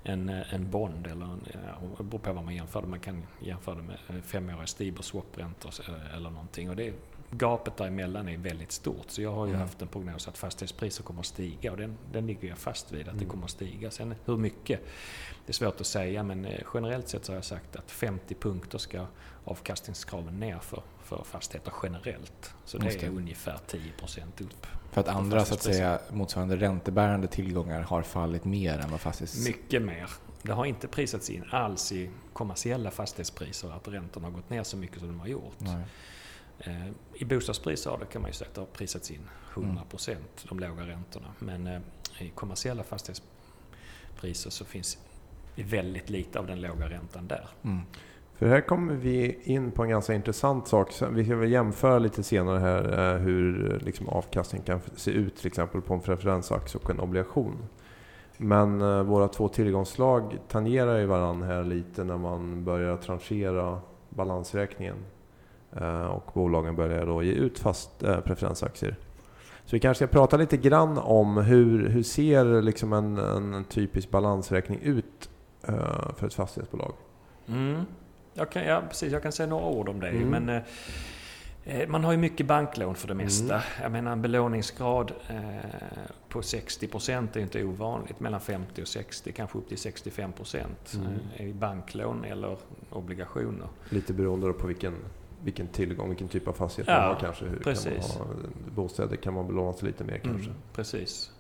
en, 0.06 0.30
en 0.30 0.72
bond 0.72 1.08
eller 1.08 1.26
en, 1.26 1.42
ja, 1.54 1.88
det 1.98 2.04
beror 2.04 2.20
på 2.20 2.34
vad 2.34 2.44
man 2.44 2.56
jämför 2.56 2.82
det 2.82 2.88
Man 2.88 3.00
kan 3.00 3.24
jämföra 3.40 3.76
det 3.76 3.82
med 3.82 4.24
femåriga 4.24 4.68
Stibor 4.68 5.04
swapräntor 5.04 5.74
eh, 5.88 6.16
eller 6.16 6.30
någonting. 6.30 6.70
Och 6.70 6.76
det, 6.76 6.94
gapet 7.32 7.78
däremellan 7.78 8.30
är 8.30 8.38
väldigt 8.38 8.72
stort. 8.72 9.06
Så 9.10 9.22
jag 9.22 9.32
har 9.32 9.46
ju 9.46 9.50
mm. 9.50 9.62
haft 9.62 9.82
en 9.82 9.88
prognos 9.88 10.28
att 10.28 10.38
fastighetspriser 10.38 11.04
kommer 11.04 11.20
att 11.20 11.26
stiga 11.26 11.72
och 11.72 11.78
den, 11.78 11.98
den 12.12 12.28
ligger 12.28 12.48
jag 12.48 12.58
fast 12.58 12.92
vid 12.92 13.02
att 13.02 13.08
mm. 13.08 13.20
det 13.20 13.26
kommer 13.26 13.44
att 13.44 13.52
stiga. 13.52 13.92
Sen 13.92 14.16
hur 14.26 14.38
mycket, 14.38 14.80
det 15.46 15.52
är 15.52 15.54
svårt 15.54 15.82
att 15.82 15.88
säga 15.88 16.24
men 16.24 16.46
eh, 16.46 16.62
generellt 16.74 17.08
sett 17.08 17.26
så 17.26 17.32
har 17.32 17.38
jag 17.38 17.46
sagt 17.46 17.76
att 17.76 17.92
50 17.92 18.36
punkter 18.36 18.78
ska 18.78 19.06
avkastningskraven 19.46 20.40
ner 20.40 20.60
för, 20.60 20.84
för 21.04 21.24
fastigheter 21.24 21.74
generellt. 21.84 22.54
Så 22.66 22.78
det 22.78 23.04
är 23.04 23.10
ungefär 23.10 23.60
10% 23.68 24.44
upp. 24.44 24.68
För 24.96 25.02
att 25.02 25.08
andra 25.08 25.46
så 25.46 25.54
att 25.54 25.64
säga 25.64 26.00
motsvarande 26.10 26.56
räntebärande 26.56 27.28
tillgångar 27.28 27.82
har 27.82 28.02
fallit 28.02 28.46
mer 28.46 28.80
än 28.80 28.92
vad 28.92 29.02
fastighets... 29.02 29.48
Mycket 29.48 29.82
mer. 29.82 30.10
Det 30.42 30.52
har 30.52 30.66
inte 30.66 30.88
prisats 30.88 31.30
in 31.30 31.44
alls 31.50 31.92
i 31.92 32.10
kommersiella 32.34 32.92
fastighetspriser 32.92 33.72
att 33.72 33.88
räntorna 33.88 34.28
har 34.28 34.32
gått 34.32 34.50
ner 34.50 34.64
så 34.64 34.78
mycket 34.78 35.00
som 35.00 35.08
de 35.08 35.20
har 35.20 35.28
gjort. 35.28 35.56
Nej. 35.58 35.84
Eh, 36.60 36.88
I 37.14 37.26
bostadspriser 37.26 37.90
har 37.90 37.98
det 37.98 38.06
kan 38.06 38.22
man 38.22 38.30
ju 38.30 38.34
säga 38.34 38.48
att 38.48 38.56
det 38.56 38.62
har 38.62 38.66
prisats 38.66 39.12
in 39.12 39.22
100 39.54 39.84
mm. 40.08 40.24
de 40.50 40.60
låga 40.60 40.88
räntorna. 40.88 41.28
Men 41.40 41.68
eh, 41.68 41.82
i 42.20 42.30
kommersiella 42.30 42.84
fastighetspriser 42.84 44.50
så 44.50 44.66
finns 44.66 44.98
väldigt 45.56 46.10
lite 46.10 46.40
av 46.40 46.48
den 46.48 46.62
låga 46.62 46.90
räntan 46.90 47.28
där. 47.28 47.48
Mm. 47.64 47.82
För 48.38 48.48
här 48.48 48.62
kommer 48.62 48.94
vi 48.94 49.40
in 49.44 49.72
på 49.72 49.84
en 49.84 49.90
ganska 49.90 50.14
intressant 50.14 50.68
sak. 50.68 50.90
Vi 51.12 51.26
ska 51.26 51.36
väl 51.36 51.52
jämföra 51.52 52.00
lite 52.00 52.24
senare 52.24 52.60
här 52.60 53.14
eh, 53.14 53.20
hur 53.20 53.74
eh, 53.74 53.86
liksom 53.86 54.10
avkastning 54.10 54.62
kan 54.62 54.80
se 54.96 55.12
ut 55.12 55.36
till 55.36 55.48
exempel 55.48 55.82
på 55.82 55.94
en 55.94 56.00
preferensaktie 56.00 56.82
och 56.84 56.90
en 56.90 57.00
obligation. 57.00 57.58
Men 58.38 58.82
eh, 58.82 59.04
våra 59.04 59.28
två 59.28 59.48
tillgångsslag 59.48 60.38
tangerar 60.48 60.98
ju 60.98 61.06
varandra 61.06 61.48
här 61.48 61.64
lite 61.64 62.04
när 62.04 62.18
man 62.18 62.64
börjar 62.64 62.98
tranchera 62.98 63.82
balansräkningen 64.10 64.96
och 66.10 66.32
bolagen 66.34 66.76
börjar 66.76 67.06
då 67.06 67.24
ge 67.24 67.32
ut 67.32 67.60
fast 67.60 68.00
preferensaktier. 68.00 68.96
Så 69.66 69.76
vi 69.76 69.80
kanske 69.80 70.08
ska 70.08 70.14
prata 70.14 70.38
lite 70.38 70.58
grann 70.58 70.98
om 70.98 71.38
hur, 71.38 71.90
hur 71.90 72.04
ser 72.04 72.62
liksom 72.62 72.94
en, 72.94 73.18
en 73.18 73.64
typisk 73.64 74.12
balansräkning 74.12 74.80
ut 74.82 75.30
för 76.16 76.28
ett 76.28 76.34
fastighetsbolag? 76.34 76.94
Mm. 77.48 77.86
Jag 78.38 78.50
kan, 78.50 78.64
ja, 78.64 78.84
precis, 78.90 79.14
jag 79.14 79.24
kan 79.24 79.32
säga 79.32 79.48
några 79.48 79.66
ord 79.66 79.90
om 79.90 80.00
det. 80.00 80.10
Mm. 80.10 80.30
Men, 80.30 80.50
eh, 80.50 80.64
eh 81.64 81.88
man 81.88 82.04
har 82.04 82.12
ju 82.12 82.18
mycket 82.18 82.46
banklån 82.46 82.96
för 82.96 83.08
det 83.08 83.14
mesta. 83.14 83.54
Mm. 83.54 83.66
Jag 83.82 83.92
menar 83.92 84.12
en 84.12 84.22
belåningsgrad 84.22 85.12
eh, 85.28 85.38
på 86.30 86.42
60 86.42 86.88
procent 86.88 87.36
är 87.36 87.40
inte 87.40 87.64
ovanligt. 87.64 88.20
Mellan 88.20 88.42
50 88.42 88.82
och 88.82 88.88
60, 88.88 89.32
kanske 89.32 89.58
upp 89.58 89.70
till 89.70 89.78
65 89.78 90.32
procent 90.32 90.94
mm. 90.94 91.08
eh, 91.36 91.48
i 91.50 91.54
banklån 91.54 92.24
eller 92.24 92.58
obligationer. 92.90 93.68
Lite 93.90 94.14
beroende 94.14 94.54
på 94.54 94.68
vilken, 94.68 94.94
vilken 95.44 95.68
tillgång, 95.68 96.10
vilken 96.10 96.28
typ 96.28 96.48
av 96.48 96.54
fastighet 96.54 96.88
ja, 96.88 97.00
man 97.00 97.08
har 97.08 97.20
kanske. 97.20 97.46
Hur 97.46 97.60
precis. 97.60 98.18
Kan 98.18 98.28
man 98.28 98.28
ha, 98.28 98.36
bostäder 98.76 99.16
kan 99.16 99.34
man 99.34 99.48
belåna 99.48 99.74
sig 99.74 99.88
lite 99.88 100.04
mer 100.04 100.18
kanske. 100.18 100.50
Mm, 100.50 100.62
precis. 100.74 101.32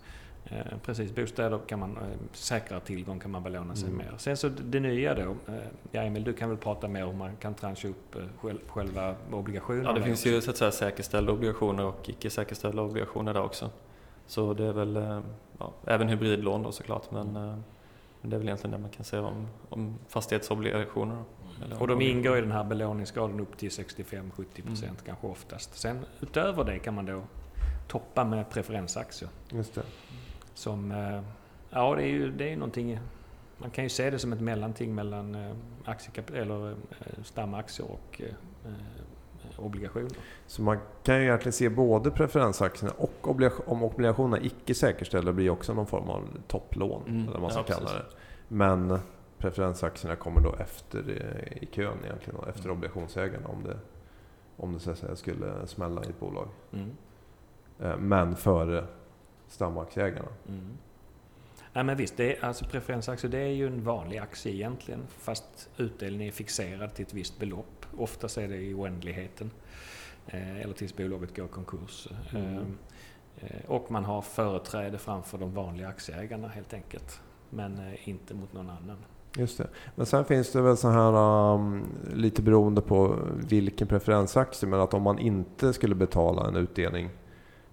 Eh, 0.50 0.78
precis, 0.86 1.16
bostäder 1.16 1.60
kan 1.68 1.80
man, 1.80 1.98
eh, 1.98 2.04
säkrare 2.32 2.80
tillgång 2.80 3.20
kan 3.20 3.32
man 3.32 3.44
belåna 3.44 3.75
sig 3.75 3.90
Mm. 3.90 3.98
mer. 3.98 4.14
Sen 4.18 4.38
så 4.38 4.50
det 4.50 4.80
nya 4.80 5.14
då, 5.14 5.22
eh, 5.22 5.56
ja 5.92 6.02
Emil 6.02 6.24
du 6.24 6.34
kan 6.34 6.50
väl 6.50 6.58
prata 6.58 6.88
mer 6.88 7.06
om 7.06 7.18
man 7.18 7.36
kan 7.36 7.54
transcha 7.54 7.88
upp 7.88 8.16
eh, 8.16 8.22
själv, 8.42 8.58
själva 8.68 9.16
obligationerna? 9.32 9.90
Ja, 9.90 9.94
det 9.96 10.02
finns 10.04 10.20
också. 10.20 10.30
ju 10.30 10.42
så 10.42 10.50
att 10.52 10.58
säga 10.58 10.72
säkerställda 10.72 11.32
obligationer 11.32 11.86
och 11.86 12.10
icke 12.10 12.30
säkerställda 12.30 12.82
obligationer 12.82 13.34
där 13.34 13.42
också. 13.42 13.70
Så 14.28 14.54
det 14.54 14.64
är 14.66 14.74
väl 14.74 14.96
eh, 14.96 15.20
ja, 15.58 15.74
även 15.86 16.08
hybridlån 16.10 16.64
då 16.64 16.72
såklart 16.72 17.12
men 17.12 17.36
eh, 17.36 17.56
det 18.22 18.36
är 18.36 18.40
väl 18.40 18.48
egentligen 18.48 18.72
det 18.72 18.78
man 18.78 18.90
kan 18.92 19.06
säga 19.06 19.24
om, 19.24 19.48
om 19.70 19.96
fastighetsobligationer. 20.08 21.16
då. 21.16 21.66
Eller 21.66 21.82
Och 21.82 21.88
de 21.88 22.02
ingår 22.02 22.38
i 22.38 22.42
den 22.42 22.52
här 22.52 22.64
belåningsgraden 22.64 23.40
upp 23.40 23.58
till 23.58 23.70
65-70% 23.70 24.66
procent 24.68 25.04
kanske 25.06 25.28
oftast. 25.28 25.75
Sen 25.80 26.06
utöver 26.22 26.64
det 26.64 26.80
kan 26.80 26.94
man 26.96 27.06
då 27.06 27.22
toppa 27.88 28.24
med 28.24 28.50
preferensaktier. 28.50 29.30
Just 29.52 29.75
det. 29.75 29.82
Som, 30.56 30.92
eh, 30.92 31.22
ja 31.70 31.96
det 31.96 32.04
är 32.04 32.08
ju 32.08 32.32
det 32.32 32.52
är 32.52 32.56
någonting, 32.56 33.00
man 33.58 33.70
kan 33.70 33.84
ju 33.84 33.90
se 33.90 34.10
det 34.10 34.20
som 34.20 34.34
ett 34.34 34.42
mellanting 34.42 34.96
mellan 34.96 35.36
eh, 35.36 35.52
eller 36.34 36.72
eh, 36.72 36.76
stamaktier 37.24 37.88
och 37.88 38.22
obligationer. 39.58 40.12
Så 40.48 40.62
man 40.62 40.78
kan 41.04 41.16
ju 41.18 41.24
egentligen 41.24 41.54
se 41.54 41.70
både 41.70 42.12
preferensaktierna 42.12 42.94
och 42.98 43.28
obligation, 43.30 43.66
om 43.68 43.84
obligationerna 43.84 44.44
icke 44.44 44.76
säkerställda 44.76 45.34
blir 45.34 45.50
också 45.50 45.74
någon 45.74 45.88
form 45.88 46.10
av 46.10 46.28
topplån. 46.48 47.04
Mm. 47.08 47.22
Eller 47.22 47.32
vad 47.32 47.42
man 47.42 47.52
ska 47.52 47.60
Ja, 47.60 47.66
kalla 47.78 47.94
det. 47.94 48.06
Men 48.48 49.00
preferensaktierna 49.38 50.16
kommer 50.16 50.42
då 50.42 50.56
efter 50.56 51.10
i 51.64 51.66
kön 51.66 51.98
egentligen. 52.06 52.40
och 52.40 52.48
Efter 52.48 52.64
Mm. 52.66 52.78
obligationsägarna 52.78 53.48
om 53.48 53.64
det, 53.64 53.78
om 54.58 54.74
det 54.74 54.80
så 54.80 54.92
att 54.92 54.98
säga, 54.98 55.16
skulle 55.16 55.68
smälla 55.68 56.04
i 56.04 56.08
ett 56.10 56.20
bolag. 56.20 56.48
Mm. 56.74 56.92
Men 58.08 58.36
före 58.36 58.86
stamaktieägarna. 59.48 60.30
Mm. 60.48 60.78
Nej 61.74 61.84
men 61.84 61.98
visst, 61.98 62.18
det 62.18 62.38
är, 62.38 62.46
alltså 62.46 62.66
preferensaktier 62.66 63.32
det 63.32 63.40
är 63.40 63.54
ju 63.54 63.68
en 63.68 63.84
vanlig 63.84 64.18
aktie 64.18 64.54
egentligen 64.54 65.00
fast 65.08 65.70
utdelningen 65.78 66.28
är 66.28 66.32
fixerad 66.32 66.94
till 66.94 67.06
ett 67.06 67.14
visst 67.14 67.40
belopp. 67.40 67.86
Oftast 67.98 68.38
är 68.38 68.48
det 68.48 68.58
i 68.58 68.74
oändligheten. 68.74 69.52
Eh, 70.28 70.62
eller 70.62 70.74
tills 70.74 70.96
bolaget 70.96 71.36
går 71.36 71.46
i 71.46 71.50
konkurs. 71.50 72.08
Mm. 72.34 72.56
Eh, 72.56 72.62
eh, 73.38 73.66
och 73.68 73.92
man 73.92 74.06
har 74.06 74.22
företräde 74.22 74.98
framför 74.98 75.38
de 75.38 75.54
vanliga 75.54 75.88
aktieägarna 75.88 76.48
helt 76.48 76.74
enkelt. 76.74 77.22
Men 77.50 77.78
eh, 77.78 78.10
inte 78.10 78.34
mot 78.34 78.54
någon 78.54 78.70
annan. 78.70 78.98
Just 79.38 79.58
det. 79.58 79.68
Men 79.96 80.06
sen 80.06 80.25
finns 80.25 80.52
det 80.52 80.62
väl 80.62 80.78
så 80.78 80.90
här 80.90 81.16
um, 81.54 81.86
lite 82.14 82.42
beroende 82.42 82.82
på 82.82 83.20
vilken 83.48 83.88
preferensaktie. 83.88 84.70
Men 84.70 84.80
att 84.80 84.94
om 84.94 85.02
man 85.02 85.20
inte 85.20 85.74
skulle 85.74 85.96
betala 85.96 86.48
en 86.48 86.56
utdelning 86.56 87.10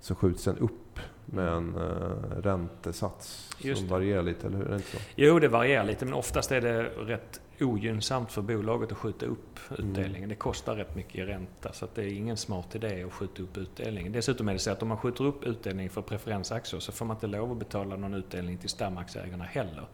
så 0.01 0.15
skjuts 0.15 0.45
den 0.45 0.59
upp 0.59 0.82
med 1.27 1.49
en 1.49 1.77
uh, 1.77 2.43
räntesats 2.43 3.51
som 3.77 3.89
varierar 3.89 4.23
lite, 4.23 4.47
eller 4.47 4.59
hur? 4.59 4.65
Är 4.65 4.71
det 4.71 4.77
inte 4.77 4.89
så? 4.89 4.99
Jo, 5.17 5.39
det 5.39 5.49
varierar 5.49 5.85
lite 5.85 6.05
men 6.05 6.15
oftast 6.15 6.53
är 6.53 6.61
det 6.61 6.83
rätt 6.83 7.41
ogynnsamt 7.61 8.33
för 8.33 8.43
bolaget 8.43 8.93
att 8.93 8.99
skjuta 8.99 9.27
upp 9.27 9.59
utdelningen. 9.71 10.17
Mm. 10.17 10.29
Det 10.29 10.35
kostar 10.35 10.77
rätt 10.77 10.95
mycket 10.95 11.15
i 11.15 11.23
ränta 11.23 11.73
så 11.73 11.85
att 11.85 11.95
det 11.95 12.03
är 12.03 12.13
ingen 12.13 12.37
smart 12.37 12.75
idé 12.75 13.03
att 13.03 13.13
skjuta 13.13 13.43
upp 13.43 13.57
utdelningen. 13.57 14.13
Dessutom 14.13 14.49
är 14.49 14.53
det 14.53 14.59
så 14.59 14.71
att 14.71 14.83
om 14.83 14.89
man 14.89 14.99
skjuter 14.99 15.25
upp 15.25 15.45
utdelning 15.45 15.91
för 15.91 16.03
preferensaktier 16.03 16.81
så 16.81 16.93
får 16.93 17.07
man 17.07 17.17
inte 17.17 17.27
lov 17.27 17.53
att 17.53 17.59
betala 17.59 17.97
någon 17.97 18.15
utdelning 18.15 18.59
till 18.59 18.69
stamaktieägarna 18.69 19.45
heller. 19.45 19.87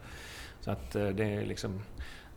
Så 0.60 0.70
att 0.70 0.96
eh, 0.96 1.08
det 1.08 1.24
är 1.24 1.46
liksom 1.46 1.80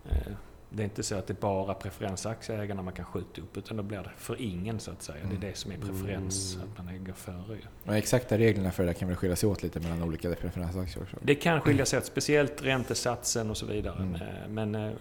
eh, 0.06 0.34
det 0.74 0.84
är 0.84 0.86
inte 0.86 1.04
så 1.04 1.16
att 1.16 1.28
det 1.28 1.34
är 1.34 1.42
bara 1.42 1.74
preferensaktieägarna 1.74 2.82
man 2.82 2.94
kan 2.94 3.06
skjuta 3.06 3.42
upp 3.42 3.58
utan 3.58 3.78
då 3.78 3.84
blir 3.84 3.98
det 3.98 4.10
för 4.18 4.42
ingen 4.42 4.80
så 4.80 4.92
att 4.92 5.02
säga. 5.04 5.26
Det 5.30 5.36
är 5.48 5.50
det 5.50 5.58
som 5.58 5.72
är 5.72 5.78
preferens, 5.78 6.56
Mm. 6.56 6.68
att 6.78 6.86
man 6.86 7.04
går 7.04 7.14
före 7.14 7.56
ju. 7.56 7.62
De 7.84 7.92
exakta 7.94 8.38
reglerna 8.38 8.72
för 8.72 8.86
det 8.86 8.94
kan 8.94 9.08
väl 9.08 9.18
skilja 9.18 9.36
sig 9.36 9.50
åt 9.50 9.64
lite 9.64 9.80
mellan 9.80 10.04
olika 10.04 10.36
preferensaktier 10.36 11.04
också? 11.04 11.18
Det 11.22 11.36
kan 11.36 11.62
skilja 11.62 11.86
sig 11.86 12.00
åt, 12.00 12.06
speciellt 12.06 12.64
räntesatsen 12.64 13.50
och 13.50 13.58
så 13.58 13.66
vidare. 13.66 13.96
Mm. 14.04 14.16
Eh, 14.16 14.22
Men 14.50 14.76
eh, 14.76 14.92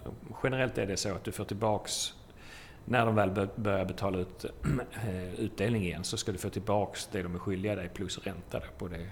generellt 0.43 0.77
är 0.77 0.87
det 0.87 0.97
så 0.97 1.09
att 1.15 1.23
du 1.23 1.31
får 1.31 1.45
tillbaks 1.45 2.13
när 2.85 3.05
de 3.05 3.15
väl 3.15 3.29
bör- 3.31 3.49
börjar 3.55 3.85
betala 3.85 4.17
ut 4.19 4.45
eh, 5.07 5.33
utdelning 5.39 5.83
igen 5.83 6.03
så 6.03 6.17
ska 6.17 6.31
du 6.31 6.37
få 6.37 6.49
tillbaks 6.49 7.09
det 7.11 7.23
de 7.23 7.35
är 7.35 7.39
skyldiga 7.39 7.75
dig 7.75 7.89
plus 7.93 8.17
ränta 8.17 8.59
på 8.77 8.87
det. 8.87 9.07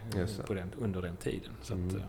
På 0.47 0.53
den, 0.53 0.71
under 0.77 1.01
den 1.01 1.15
tiden. 1.15 1.51
Så 1.61 1.73
att, 1.73 1.79
Mm. 1.79 1.95
eh, 1.95 2.01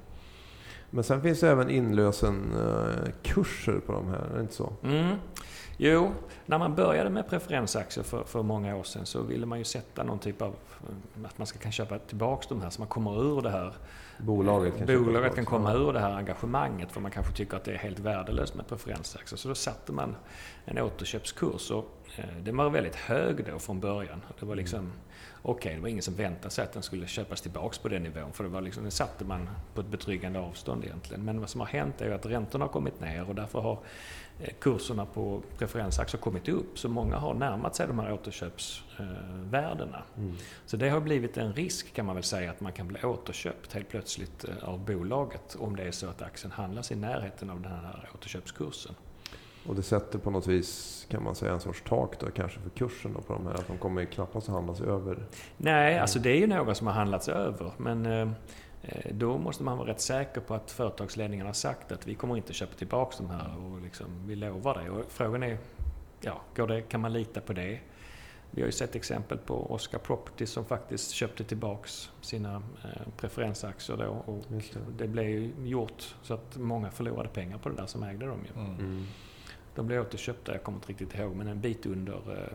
Men 0.91 1.05
sen 1.05 1.23
finns 1.23 1.41
det 1.41 1.49
även 1.49 1.71
inlösenkurser 1.71 3.81
på 3.87 3.93
de 3.93 4.09
här, 4.09 4.19
är 4.31 4.35
det 4.35 4.41
inte 4.41 4.55
så? 4.55 4.73
Mm. 4.83 5.17
Jo, 5.77 6.13
när 6.47 6.59
man 6.59 6.75
började 6.75 7.11
med 7.11 7.29
preferensaktier 7.29 8.05
för, 8.05 8.25
för 8.25 8.43
många 8.43 8.77
år 8.77 8.83
sedan 8.83 9.07
så 9.07 9.23
ville 9.23 9.47
man 9.47 9.59
ju 9.59 9.65
sätta 9.65 10.03
någon 10.03 10.19
typ 10.19 10.43
av 10.43 10.49
eh, 10.49 10.55
att 11.25 11.39
man 11.39 11.47
ska 11.47 11.59
kan 11.59 11.73
köpa 11.73 11.99
tillbaks 11.99 12.47
de 12.47 12.63
här 12.63 12.71
så 12.71 12.81
man 12.81 12.89
kommer 12.89 13.23
ur 13.23 13.43
det 13.43 13.51
här 13.51 13.75
Bolaget 14.19 14.79
kan 14.79 14.87
Bolaget 14.87 15.35
kan 15.35 15.45
tillbaka. 15.45 15.47
komma 15.57 15.75
ur 15.75 15.93
det 15.93 16.01
här 16.01 16.11
engagemanget 16.17 16.93
för 16.93 17.01
man 17.01 17.11
kanske 17.11 17.33
tycker 17.33 17.57
att 17.57 17.65
det 17.65 17.73
är 17.73 17.79
helt 17.79 17.99
värdelöst 17.99 18.55
med 18.55 18.69
preferensaktier. 18.69 19.37
Så 19.39 19.49
då 19.49 19.55
satte 19.55 19.93
man 19.93 20.17
en 20.65 20.79
återköpskurs 20.79 21.71
och 21.71 21.79
eh, 21.79 21.85
den 22.43 22.57
var 22.57 22.71
väldigt 22.71 22.97
hög 22.97 23.45
då 23.45 23.59
från 23.59 23.81
början. 23.81 24.23
Det 24.40 24.47
var 24.47 24.57
liksom 24.57 24.93
Okej, 25.43 25.75
det 25.75 25.81
var 25.81 25.88
ingen 25.88 26.02
som 26.02 26.14
väntade 26.14 26.50
sig 26.50 26.64
att 26.64 26.73
den 26.73 26.83
skulle 26.83 27.07
köpas 27.07 27.40
tillbaks 27.40 27.79
på 27.79 27.88
den 27.88 28.02
nivån 28.02 28.33
för 28.33 28.45
det 28.45 28.50
var 28.50 28.61
liksom, 28.61 28.83
den 28.83 28.93
satte 28.93 29.25
man 29.25 29.50
på 29.75 29.81
ett 29.81 29.87
betryggande 29.87 30.38
avstånd 30.40 30.85
egentligen. 30.85 31.25
Men 31.25 31.40
vad 31.40 31.49
som 31.49 31.61
har 31.61 31.69
hänt 31.69 32.00
är 32.00 32.07
ju 32.07 32.14
att 32.14 32.26
räntorna 32.26 32.64
har 32.64 32.73
kommit 32.73 33.00
ner 33.00 33.29
och 33.29 33.35
därför 33.35 33.61
har 33.61 33.79
eh, 34.40 34.52
kurserna 34.61 35.07
på 35.07 35.43
preferensaktier 35.59 36.21
kommit 36.21 36.49
upp. 36.49 36.79
Så 36.79 36.88
många 36.88 37.17
har 37.17 37.35
närmat 37.35 37.76
sig 37.76 37.87
de 37.87 37.99
här 37.99 38.12
återköpsvärdena. 38.12 40.02
Mm. 40.17 40.37
Så 40.67 40.76
det 40.76 40.88
har 40.88 41.00
blivit 41.00 41.37
en 41.37 41.52
risk 41.52 41.95
kan 41.95 42.07
man 42.07 42.14
väl 42.14 42.25
säga 42.25 42.50
att 42.50 42.61
man 42.61 42.73
kan 42.73 42.88
bli 42.88 43.02
återköpt 43.02 43.73
helt 43.73 43.88
plötsligt 43.88 44.45
eh, 44.45 44.69
av 44.69 44.85
bolaget 44.85 45.57
om 45.59 45.76
det 45.76 45.83
är 45.83 45.93
så 45.93 46.09
att 46.09 46.23
aktien 46.23 46.52
handlas 46.52 46.93
i 46.93 46.97
närheten 46.97 47.50
av 47.50 47.61
den 47.61 47.73
här 47.73 48.11
återköpskursen. 48.14 48.95
Och 49.67 49.75
det 49.75 49.83
sätter 49.83 50.19
på 50.19 50.31
något 50.31 50.47
vis, 50.47 51.07
kan 51.11 51.25
man 51.25 51.35
säga, 51.35 51.52
en 51.52 51.61
sorts 51.61 51.83
tak 51.88 52.21
då 52.21 52.31
kanske 52.31 52.61
för 52.61 52.71
kursen 52.71 53.12
då 53.12 53.21
på 53.21 53.33
de 53.33 53.47
här. 53.47 53.55
Att 53.55 53.67
de 53.67 53.79
kommer 53.79 54.05
knappast 54.05 54.49
att 54.49 54.55
handlas 54.55 54.81
över. 54.81 55.26
Nej, 55.57 55.99
alltså 55.99 56.19
det 56.19 56.31
är 56.31 56.37
ju 56.37 56.47
några 56.47 56.75
som 56.75 56.87
har 56.87 56.95
handlats 56.95 57.29
över 57.29 57.73
men 57.76 58.07
eh, 58.07 58.29
då 59.11 59.38
måste 59.38 59.62
man 59.62 59.79
vara 59.79 59.88
rätt 59.88 60.00
säker 60.00 60.40
på 60.40 60.55
att 60.55 60.71
företagsledningen 60.71 61.47
har 61.47 61.52
sagt 61.52 61.93
att 61.93 62.07
vi 62.07 62.14
kommer 62.14 62.37
inte 62.37 62.52
köpa 62.52 62.75
tillbaka 62.75 63.17
de 63.19 63.31
här 63.31 63.57
och 63.64 63.81
liksom, 63.81 64.07
vi 64.26 64.37
lovar 64.37 64.83
det. 64.85 64.90
Och 64.90 65.05
frågan 65.09 65.43
är, 65.43 65.59
ja, 66.21 66.40
går 66.57 66.67
det, 66.67 66.83
kan 66.83 67.00
man 67.00 67.12
lita 67.12 67.40
på 67.40 67.52
det? 67.52 67.81
Vi 68.50 68.62
har 68.62 68.67
ju 68.67 68.73
sett 68.73 68.97
exempel 68.97 69.38
på 69.38 69.73
Oscar 69.73 69.99
Property 69.99 70.47
som 70.47 70.64
faktiskt 70.64 71.11
köpte 71.11 71.45
tillbaks 71.45 72.11
sina 72.21 72.55
eh, 72.57 73.12
preferensaktier 73.17 73.97
då 73.97 74.33
och 74.33 74.45
det. 74.49 74.62
det 74.99 75.09
blev 75.09 75.26
ju 75.26 75.52
gjort 75.64 76.14
så 76.23 76.35
att 76.35 76.57
många 76.57 76.90
förlorade 76.90 77.29
pengar 77.29 77.59
på 77.59 77.69
det 77.69 77.76
där 77.76 77.87
som 77.87 78.02
ägde 78.02 78.26
dem 78.26 78.38
ju. 78.45 78.61
Mm. 78.61 79.07
De 79.75 79.87
blev 79.87 80.00
återköpta, 80.00 80.53
jag 80.53 80.62
kommer 80.62 80.79
inte 80.79 80.89
riktigt 80.89 81.15
ihåg, 81.15 81.37
men 81.37 81.49
en 81.49 81.61
bit 81.61 81.87
under 81.87 82.12
eh, 82.12 82.53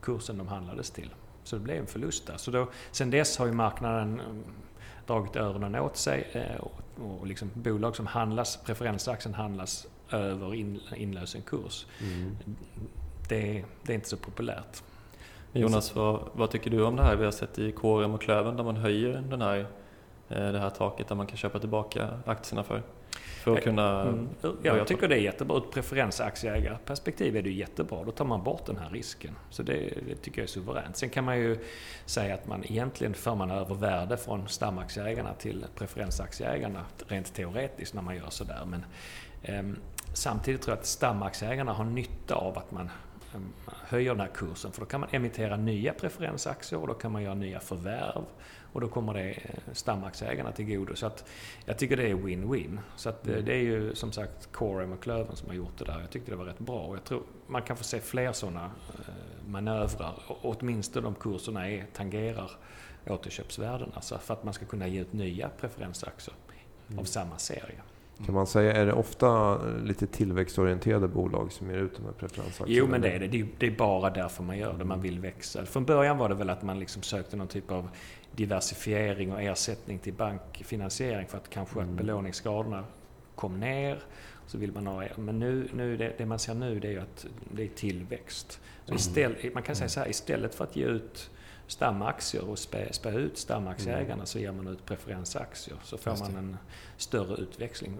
kursen 0.00 0.38
de 0.38 0.48
handlades 0.48 0.90
till. 0.90 1.10
Så 1.44 1.56
det 1.56 1.62
blev 1.62 1.76
en 1.76 1.86
förlust 1.86 2.26
där. 2.26 2.36
Så 2.36 2.50
då, 2.50 2.68
sen 2.90 3.10
dess 3.10 3.38
har 3.38 3.46
ju 3.46 3.52
marknaden 3.52 4.20
mm, 4.20 4.44
dragit 5.06 5.36
öronen 5.36 5.74
åt 5.74 5.96
sig 5.96 6.28
eh, 6.32 6.60
och, 6.60 6.72
och 7.20 7.26
liksom 7.26 7.50
bolag 7.54 7.96
som 7.96 8.06
handlas, 8.06 8.56
preferensaktien 8.56 9.34
handlas 9.34 9.86
över 10.10 10.54
in, 10.54 10.80
inlösenkurs. 10.96 11.86
Mm. 12.00 12.36
Det, 13.28 13.64
det 13.82 13.92
är 13.92 13.94
inte 13.94 14.08
så 14.08 14.16
populärt. 14.16 14.82
Jonas, 15.52 15.94
vad, 15.94 16.20
vad 16.32 16.50
tycker 16.50 16.70
du 16.70 16.84
om 16.84 16.96
det 16.96 17.02
här 17.02 17.16
vi 17.16 17.24
har 17.24 17.32
sett 17.32 17.58
i 17.58 17.72
KRM 17.72 18.14
och 18.14 18.20
Klövern 18.20 18.56
där 18.56 18.64
man 18.64 18.76
höjer 18.76 19.24
den 19.30 19.42
här, 19.42 19.58
eh, 20.28 20.52
det 20.52 20.58
här 20.58 20.70
taket 20.70 21.08
där 21.08 21.14
man 21.14 21.26
kan 21.26 21.36
köpa 21.36 21.58
tillbaka 21.58 22.08
aktierna 22.24 22.62
för? 22.64 22.82
För 23.28 23.56
att 23.56 23.64
kunna... 23.64 24.02
Mm. 24.02 24.28
Ja, 24.42 24.76
jag 24.76 24.86
tycker 24.86 25.08
det 25.08 25.14
är 25.14 25.20
jättebra. 25.20 25.56
Ur 25.56 25.64
ett 25.64 25.70
preferensaktieägarperspektiv 25.70 27.36
är 27.36 27.42
det 27.42 27.50
jättebra. 27.50 28.04
Då 28.04 28.10
tar 28.10 28.24
man 28.24 28.44
bort 28.44 28.66
den 28.66 28.76
här 28.76 28.90
risken. 28.90 29.36
Så 29.50 29.62
det, 29.62 29.74
det 30.08 30.14
tycker 30.14 30.40
jag 30.40 30.44
är 30.44 30.48
suveränt. 30.48 30.96
Sen 30.96 31.10
kan 31.10 31.24
man 31.24 31.38
ju 31.38 31.58
säga 32.06 32.34
att 32.34 32.46
man 32.46 32.64
egentligen 32.64 33.14
för 33.14 33.34
man 33.34 33.50
över 33.50 33.74
värde 33.74 34.16
från 34.16 34.48
stamaktieägarna 34.48 35.34
till 35.34 35.64
preferensaktieägarna 35.74 36.84
rent 37.06 37.34
teoretiskt 37.34 37.94
när 37.94 38.02
man 38.02 38.16
gör 38.16 38.30
sådär. 38.30 38.62
Men 38.66 38.84
ehm, 39.42 39.76
samtidigt 40.14 40.62
tror 40.62 40.72
jag 40.72 40.80
att 40.80 40.86
stamaktieägarna 40.86 41.72
har 41.72 41.84
nytta 41.84 42.34
av 42.34 42.58
att 42.58 42.70
man 42.70 42.90
höjer 43.66 44.10
den 44.10 44.20
här 44.20 44.30
kursen. 44.34 44.72
För 44.72 44.80
då 44.80 44.86
kan 44.86 45.00
man 45.00 45.08
emittera 45.12 45.56
nya 45.56 45.92
preferensaktier 45.92 46.80
och 46.80 46.86
då 46.86 46.94
kan 46.94 47.12
man 47.12 47.22
göra 47.22 47.34
nya 47.34 47.60
förvärv. 47.60 48.24
Och 48.72 48.80
då 48.80 48.88
kommer 48.88 49.14
det 49.14 49.30
eh, 49.30 49.54
stamaktieägarna 49.72 50.52
till 50.52 50.64
godo. 50.66 50.94
Så 50.96 51.06
att 51.06 51.24
jag 51.64 51.78
tycker 51.78 51.96
det 51.96 52.10
är 52.10 52.14
win-win. 52.14 52.78
Så 52.96 53.08
att 53.08 53.26
eh, 53.26 53.32
Mm. 53.32 53.44
det 53.44 53.52
är 53.54 53.62
ju 53.62 53.94
som 53.94 54.12
sagt 54.12 54.52
Corem 54.52 54.92
och 54.92 55.02
Klövern 55.02 55.36
som 55.36 55.48
har 55.48 55.54
gjort 55.54 55.78
det 55.78 55.84
där. 55.84 56.00
Jag 56.00 56.10
tyckte 56.10 56.30
det 56.30 56.36
var 56.36 56.44
rätt 56.44 56.58
bra. 56.58 56.80
Och 56.80 56.96
jag 56.96 57.04
tror 57.04 57.22
man 57.46 57.62
kan 57.62 57.76
få 57.76 57.84
se 57.84 58.00
fler 58.00 58.32
sådana 58.32 58.64
eh, 58.64 59.14
manövrar. 59.46 60.14
Och 60.26 60.38
åtminstone 60.42 61.06
om 61.06 61.14
kurserna 61.14 61.68
är, 61.70 61.86
tangerar 61.94 62.50
återköpsvärdena. 63.06 64.00
Så 64.00 64.18
för 64.18 64.34
att 64.34 64.44
man 64.44 64.54
ska 64.54 64.64
kunna 64.66 64.86
ge 64.88 65.00
ut 65.00 65.12
nya 65.12 65.48
preferensaktier 65.60 66.34
Mm. 66.88 66.98
av 67.00 67.04
samma 67.04 67.38
serie. 67.38 67.80
Kan 68.26 68.34
man 68.34 68.46
säga, 68.46 68.72
är 68.72 68.86
det 68.86 68.92
ofta 68.92 69.58
lite 69.84 70.06
tillväxtorienterade 70.06 71.08
bolag 71.08 71.52
som 71.52 71.70
ger 71.70 71.76
ut 71.78 71.96
de 71.96 72.04
här 72.04 72.12
preferensaktierna? 72.12 72.72
Jo, 72.78 72.86
men 72.86 73.00
det 73.00 73.10
är 73.10 73.18
det. 73.18 73.46
Det 73.58 73.66
är- 73.66 73.70
bara 73.70 74.10
därför 74.10 74.42
man 74.42 74.58
gör 74.58 74.72
det. 74.78 74.84
Man 74.84 75.00
vill 75.00 75.20
växa. 75.20 75.66
Från 75.66 75.84
början 75.84 76.18
var 76.18 76.28
det 76.28 76.34
väl 76.34 76.50
att 76.50 76.62
man 76.62 76.78
liksom 76.80 77.02
sökte 77.02 77.36
någon 77.36 77.48
typ 77.48 77.70
av 77.70 77.88
diversifiering 78.32 79.32
och 79.32 79.42
ersättning 79.42 79.98
till 79.98 80.12
bankfinansiering 80.14 81.26
för 81.26 81.36
att 81.38 81.50
kanske 81.50 81.78
Mm. 81.80 81.90
att 81.90 81.96
belåningsgraderna 81.96 82.84
kom 83.34 83.60
ner. 83.60 83.98
Så 84.46 84.58
vill 84.58 84.72
man 84.72 84.86
ha, 84.86 85.04
men 85.16 85.38
nu, 85.38 85.68
nu 85.74 85.96
det, 85.96 86.12
det 86.18 86.26
man 86.26 86.38
ser 86.38 86.54
nu 86.54 86.80
det 86.80 86.88
är 86.88 86.92
ju 86.92 87.00
att 87.00 87.26
det 87.54 87.62
är 87.64 87.68
tillväxt. 87.68 88.60
Så 88.84 88.94
istället, 88.94 89.54
man 89.54 89.62
kan 89.62 89.76
säga 89.76 89.88
så 89.88 90.00
här, 90.00 90.08
istället 90.08 90.54
för 90.54 90.64
att 90.64 90.76
ge 90.76 90.84
ut 90.84 91.30
stamaktier 91.68 92.44
och 92.50 92.58
spä, 92.58 92.88
spä 92.92 93.10
ut 93.10 93.38
stamaktieägarna 93.38 94.26
så 94.26 94.38
ger 94.38 94.52
man 94.52 94.66
ut 94.66 94.84
preferensaktier. 94.86 95.76
Så 95.82 95.96
får 95.98 96.16
man 96.20 96.36
en 96.36 96.56
större 96.96 97.34
utväxling 97.42 97.92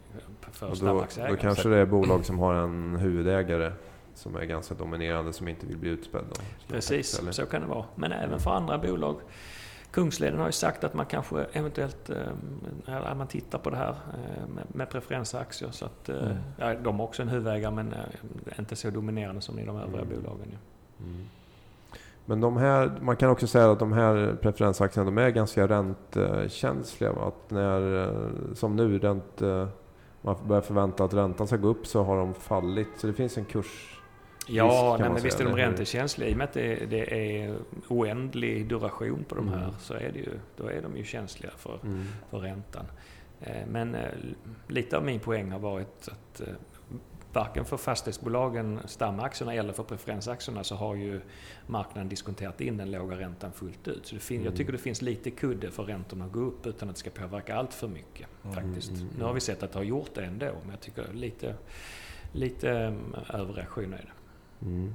för 0.53 0.67
Och 0.67 0.71
då, 0.73 0.77
stamaktieägarna. 0.77 1.37
då 1.37 1.43
kanske 1.43 1.69
det 1.69 1.77
är 1.77 1.87
bolag 1.87 2.25
som 2.25 2.39
har 2.39 2.55
en 2.55 2.97
huvudägare 2.97 3.73
som 4.15 4.37
är 4.37 4.45
ganska 4.45 4.75
dominerande 4.75 5.33
som 5.33 5.49
inte 5.49 5.67
vill 5.67 5.77
bli 5.77 5.91
utspädd. 5.91 6.25
Precis, 6.69 7.19
Eller? 7.19 7.33
så 7.33 7.47
kan 7.47 7.61
det 7.63 7.67
vara. 7.69 7.85
Men 7.95 8.13
även 8.13 8.41
för 8.41 8.51
andra 8.51 8.79
bolag. 8.79 9.17
Kungsleden 9.91 10.39
har 10.39 10.47
ju 10.47 10.53
sagt 10.53 10.85
att 10.85 10.95
man 10.95 11.07
kanske 11.07 11.45
eventuellt, 11.53 12.11
att 12.87 13.17
man 13.17 13.27
tittar 13.27 13.59
på 13.59 13.71
det 13.71 13.77
här 13.77 13.89
eh, 13.91 14.49
med, 14.49 14.65
med 14.75 14.91
preferensaktier. 14.91 15.71
Så 15.71 15.85
att, 15.85 16.09
eh, 16.09 16.17
Mm. 16.17 16.37
ja, 16.59 16.75
de 16.75 16.99
har 16.99 17.07
också 17.07 17.23
en 17.23 17.29
huvudägare 17.29 17.71
men 17.75 17.95
inte 18.59 18.77
så 18.77 18.91
dominerande 18.91 19.41
som 19.41 19.59
i 19.59 19.65
de 19.65 19.77
övriga 19.77 20.03
Mm. 20.03 20.23
bolagen. 20.23 20.47
ju. 20.51 20.57
Mm. 21.07 21.25
Men 22.29 22.41
de 22.41 22.57
här, 22.57 22.99
man 23.01 23.17
kan 23.17 23.31
också 23.31 23.47
säga 23.47 23.71
att 23.71 23.79
de 23.79 23.93
här 23.93 24.37
preferensaktierna 24.43 25.11
de 25.11 25.19
är 25.19 25.31
ganska 25.31 25.69
räntekänsliga. 25.69 27.11
Att 27.11 27.51
när, 27.51 28.03
eh, 28.03 28.55
som 28.55 28.77
nu, 28.77 28.99
ränt, 28.99 29.43
eh, 29.43 29.69
man 30.23 30.37
börjar 30.47 30.63
förvänta 30.63 31.05
att 31.05 31.15
räntan 31.15 31.47
ska 31.47 31.57
gå 31.57 31.69
upp 31.69 31.87
så 31.87 32.03
har 32.03 32.17
de 32.17 32.35
fallit. 32.35 32.89
Så 32.97 33.07
det 33.07 33.13
finns 33.13 33.39
en 33.39 33.45
kurs. 33.45 34.01
Ja, 34.49 34.97
nej, 35.01 35.11
men 35.11 35.23
visst 35.23 35.41
är 35.41 35.45
de 35.45 35.57
räntekänsliga. 35.57 36.29
I 36.29 36.33
och 36.33 36.37
med 36.39 36.45
att 36.45 36.53
det, 36.53 36.91
det 36.91 37.15
är 37.43 37.57
oändlig 37.89 38.69
duration 38.69 39.25
på 39.29 39.35
de 39.35 39.49
här 39.49 39.63
Mm. 39.63 39.75
så 39.79 39.95
är 39.95 40.11
det 40.13 40.19
ju, 40.19 40.31
då 40.57 40.67
är 40.69 40.83
de 40.83 40.97
ju 40.97 41.05
känsliga 41.05 41.51
för, 41.57 41.79
för 42.31 42.39
räntan. 42.39 42.85
Eh, 43.41 43.67
Men 43.71 43.97
lite 44.67 44.97
av 44.97 45.05
min 45.05 45.21
poäng 45.21 45.51
har 45.51 45.59
varit 45.59 46.09
att 46.09 46.43
varken 47.33 47.65
för 47.65 47.77
fastighetsbolagen, 47.77 48.81
stamaktierna 48.85 49.55
eller 49.55 49.73
för 49.73 49.83
preferensaktierna 49.83 50.65
så 50.65 50.75
har 50.75 50.95
ju 50.95 51.21
marknaden 51.67 52.09
diskonterat 52.09 52.61
in 52.61 52.77
den 52.77 52.91
låga 52.91 53.17
räntan 53.19 53.53
fullt 53.53 53.89
ut. 53.89 54.07
Så 54.07 54.15
det 54.15 54.21
fin- 54.21 54.37
Mm. 54.37 54.47
Jag 54.47 54.57
tycker 54.57 54.73
det 54.73 54.79
finns 54.79 55.03
lite 55.03 55.31
kudde 55.31 55.71
för 55.71 55.83
räntorna 55.83 56.25
att 56.25 56.33
gå 56.33 56.41
upp 56.41 56.67
utan 56.67 56.89
att 56.89 56.95
det 56.95 56.99
ska 56.99 57.11
påverka 57.11 57.57
allt 57.57 57.75
för 57.75 57.89
mycket. 57.89 58.27
Mm, 58.45 58.55
faktiskt. 58.57 58.91
mm, 58.91 59.03
mm. 59.03 59.15
Nu 59.19 59.25
har 59.25 59.33
vi 59.33 59.41
sett 59.41 59.63
att 59.63 59.73
det 59.73 59.79
har 59.79 59.85
gjort 59.85 60.11
det 60.15 60.25
ändå, 60.25 60.47
men 60.63 60.71
jag 60.71 60.81
tycker 60.81 61.13
lite, 61.13 61.55
lite 62.33 62.71
eh, 62.71 63.41
överreaktion 63.41 63.93
är 63.93 63.97
det. 64.61 64.67
Mm. 64.67 64.95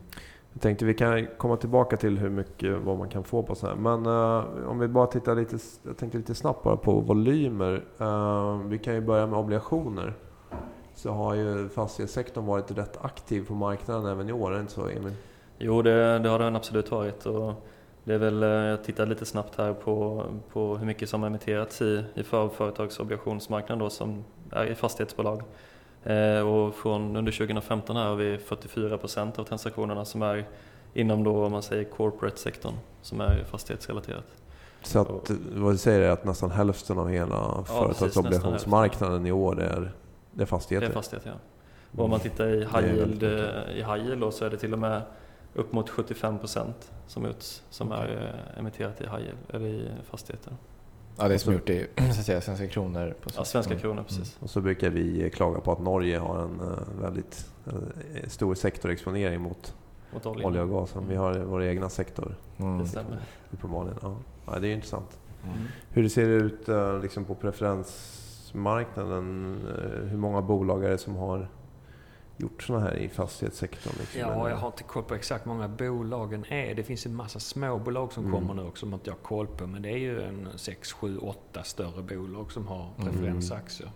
Jag 0.53 0.61
tänkte 0.61 0.85
vi 0.85 0.93
kan 0.93 1.27
komma 1.37 1.57
tillbaka 1.57 1.97
till 1.97 2.17
hur 2.17 2.29
mycket 2.29 2.77
vad 2.81 2.97
man 2.97 3.09
kan 3.09 3.23
få 3.23 3.43
på 3.43 3.55
så 3.55 3.67
här. 3.67 3.75
Men 3.75 4.05
eh, 4.05 4.69
om 4.69 4.79
vi 4.79 4.87
bara 4.87 5.07
tittar 5.07 5.35
lite, 5.35 5.57
jag 5.83 5.97
tänkte 5.97 6.17
lite 6.17 6.35
snabbt 6.35 6.63
bara 6.63 6.77
på 6.77 6.99
volymer. 6.99 7.83
Eh, 7.99 8.57
vi 8.67 8.77
kan 8.79 8.93
ju 8.93 9.01
börja 9.01 9.27
med 9.27 9.39
obligationer. 9.39 10.13
Så 10.95 11.11
har 11.11 11.33
ju 11.33 11.69
fastighetssektorn 11.69 12.45
varit 12.45 12.71
rätt 12.71 12.97
aktiv 13.01 13.47
på 13.47 13.53
marknaden 13.53 14.05
även 14.05 14.29
i 14.29 14.33
år, 14.33 14.51
är 14.51 14.55
det 14.55 14.61
inte 14.61 14.73
så 14.73 14.87
Emil? 14.87 15.13
Jo, 15.57 15.81
det, 15.81 16.19
det 16.19 16.29
har 16.29 16.39
den 16.39 16.55
absolut 16.55 16.91
varit. 16.91 17.25
Och 17.25 17.53
det 18.03 18.13
är 18.13 18.17
väl, 18.17 18.43
eh, 18.43 18.49
jag 18.49 18.83
tittade 18.83 19.09
lite 19.09 19.25
snabbt 19.25 19.57
här 19.57 19.73
på, 19.73 20.25
på 20.53 20.77
hur 20.77 20.85
mycket 20.85 21.09
som 21.09 21.23
emitterats 21.23 21.81
i, 21.81 22.03
i 22.13 22.23
för, 22.23 22.49
företagsobligationsmarknaden 22.49 23.79
då, 23.79 23.89
som 23.89 24.23
är 24.51 24.65
i 24.65 24.75
fastighetsbolag. 24.75 25.41
Eh, 26.03 26.39
och 26.39 26.75
från 26.75 27.15
under 27.15 27.31
2015 27.31 27.95
här 27.95 28.05
har 28.05 28.15
vi 28.15 28.37
44 28.37 28.97
procent 28.97 29.39
av 29.39 29.43
transaktionerna 29.43 30.05
som 30.05 30.21
är 30.21 30.45
inom 30.93 31.23
då, 31.23 31.45
om 31.45 31.51
man 31.51 31.63
säger 31.63 31.83
corporate-sektorn, 31.83 32.73
som 33.01 33.21
är 33.21 33.43
fastighetsrelaterat. 33.43 34.25
Så 34.81 34.99
att, 34.99 35.31
vad 35.55 35.73
du 35.73 35.77
säger 35.77 36.01
är 36.01 36.09
att 36.09 36.25
nästan 36.25 36.51
hälften 36.51 36.99
av 36.99 37.09
hela 37.09 37.55
precis, 37.55 37.75
företagsobligationsmarknaden 37.75 39.25
i 39.25 39.31
år 39.31 39.61
är, 39.61 39.91
det 40.33 40.41
är 40.41 40.45
fastigheter? 40.45 40.87
Det 40.87 40.91
är 40.91 40.93
fastigheter, 40.93 41.29
ja. 41.29 41.35
Och 41.97 42.03
om 42.03 42.09
man 42.09 42.19
tittar 42.19 42.47
i 42.47 42.55
Det 42.59 42.65
high 42.79 42.95
yield, 42.95 43.23
eh, 43.23 43.29
i 43.77 43.83
high 43.83 44.05
yield 44.05 44.21
då, 44.21 44.31
så 44.31 44.45
är 44.45 44.49
det 44.49 44.57
till 44.57 44.73
och 44.73 44.79
med 44.79 45.01
upp 45.53 45.73
mot 45.73 45.89
75 45.89 46.39
procent 46.39 46.91
som, 47.07 47.25
ut, 47.25 47.63
som 47.69 47.91
Okej. 47.91 48.03
är 48.03 48.33
eh, 48.53 48.59
emitterat 48.59 49.01
i 49.01 49.03
high 49.03 49.19
yield, 49.19 49.37
eller 49.49 49.67
i 49.67 49.87
fastigheter. 50.09 50.53
Ja, 51.17 51.27
det 51.27 51.33
är 51.33 51.37
som 51.37 51.53
gjort 51.53 51.69
i 51.69 51.87
så 51.97 52.03
att 52.03 52.15
säga, 52.25 52.41
svenska 52.41 52.67
kronor. 52.67 53.15
På 53.21 53.29
Ja, 53.35 53.45
svenska 53.45 53.71
Mm. 53.73 53.81
kronor 53.81 54.03
precis. 54.03 54.37
Och 54.39 54.49
så 54.49 54.61
brukar 54.61 54.89
vi 54.89 55.29
klaga 55.29 55.59
på 55.59 55.71
att 55.71 55.79
Norge 55.81 56.17
har 56.17 56.39
en 56.43 56.59
eh, 56.59 57.01
väldigt 57.01 57.51
eh, 57.67 57.73
stor 58.27 58.55
sektorexponering 58.55 59.41
mot 59.41 59.75
Mot 60.13 60.25
oljan. 60.25 60.45
olja 60.45 60.61
och 60.63 60.69
gas. 60.69 60.95
Vi 61.09 61.15
har 61.15 61.33
vår 61.33 61.63
egna 61.63 61.89
sektor 61.89 62.35
Mm. 62.57 62.77
Det 62.79 62.87
stämmer. 62.87 63.17
uppenbarligen. 63.51 63.97
Ja. 64.01 64.15
Ja, 64.45 64.59
det 64.59 64.67
är 64.67 64.73
intressant. 64.73 65.19
Mm. 65.43 65.57
Hur 65.89 66.03
det 66.03 66.09
ser 66.09 66.27
ut 66.29 66.69
eh, 66.69 66.99
liksom 67.01 67.25
på 67.25 67.35
preferensmarknaden? 67.35 68.22
Eh, 68.55 70.07
Hur 70.09 70.17
många 70.17 70.41
bolag 70.41 70.83
är 70.85 70.89
det 70.89 70.97
som 70.97 71.15
har 71.15 71.47
gjort 72.37 72.63
sådana 72.63 72.85
här 72.85 72.95
i 72.95 73.09
fastighetssektorn? 73.09 73.93
Liksom? 73.99 74.19
Ja, 74.19 74.49
jag 74.49 74.55
har 74.57 74.67
inte 74.67 74.83
koll 74.83 75.03
på 75.03 75.15
exakt 75.15 75.45
hur 75.45 75.51
många 75.51 75.67
bolagen 75.67 76.45
är. 76.49 76.75
Det 76.75 76.83
finns 76.83 77.05
en 77.05 77.15
massa 77.15 77.39
småbolag 77.39 78.13
som 78.13 78.25
Mm. 78.25 78.39
kommer 78.39 78.53
nu 78.53 78.67
också 78.67 78.79
som 78.85 78.93
inte 78.93 79.09
jag 79.09 79.15
har 79.15 79.21
koll 79.23 79.47
på. 79.47 79.67
Men 79.67 79.81
det 79.81 79.89
är 79.89 79.97
ju 79.97 80.21
en 80.21 80.47
6, 80.55 80.93
7, 80.93 81.17
8 81.17 81.63
större 81.63 82.01
bolag 82.03 82.51
som 82.51 82.67
har 82.67 82.89
Mm. 82.97 83.11
preferensaktier. 83.13 83.91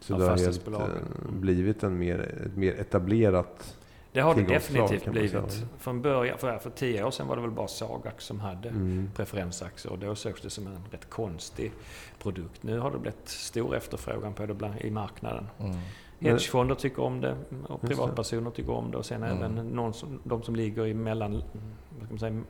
Så 0.00 0.14
av 0.14 0.20
det 0.20 0.26
har 0.26 0.36
helt 0.38 0.68
eh, 0.68 0.84
blivit 1.30 1.82
en 1.82 1.98
mer, 1.98 2.18
ett 2.46 2.56
mer 2.56 2.72
etablerat... 2.80 3.76
Det 4.12 4.20
har 4.20 4.34
det 4.34 4.42
definitivt 4.42 5.06
man 5.06 5.14
säga. 5.14 5.40
blivit. 5.42 5.64
Från 5.78 6.02
början, 6.02 6.38
för, 6.38 6.58
för 6.58 6.70
tio 6.70 7.04
år 7.04 7.10
sedan 7.10 7.26
var 7.28 7.36
det 7.36 7.42
väl 7.42 7.50
bara 7.50 7.68
Sagax 7.68 8.24
som 8.24 8.40
hade 8.40 8.68
Mm. 8.68 9.10
preferensaktier 9.16 9.92
och 9.92 9.98
då 9.98 10.14
sågs 10.14 10.40
det 10.40 10.50
som 10.50 10.66
en 10.66 10.78
rätt 10.90 11.10
konstig 11.10 11.72
produkt. 12.18 12.62
Nu 12.62 12.78
har 12.78 12.90
det 12.90 12.98
blivit 12.98 13.28
stor 13.28 13.76
efterfrågan 13.76 14.34
på 14.34 14.46
det 14.46 14.54
bland, 14.54 14.74
i 14.80 14.90
marknaden. 14.90 15.46
Mm. 15.58 15.76
Hedgefonder 16.20 16.74
tycker 16.74 17.02
om 17.02 17.20
det 17.20 17.36
och 17.68 17.80
privatpersoner 17.80 18.50
tycker 18.50 18.72
om 18.72 18.90
det 18.90 18.96
och 18.98 19.06
sen 19.06 19.22
Mm. 19.22 19.36
även 19.36 19.68
någon 19.68 19.92
som, 19.94 20.20
de 20.24 20.42
som 20.42 20.56
ligger 20.56 20.86
i 20.86 20.94
mellan, 20.94 21.32
vad 21.32 22.04
ska 22.04 22.10
man 22.10 22.18
säga, 22.18 22.42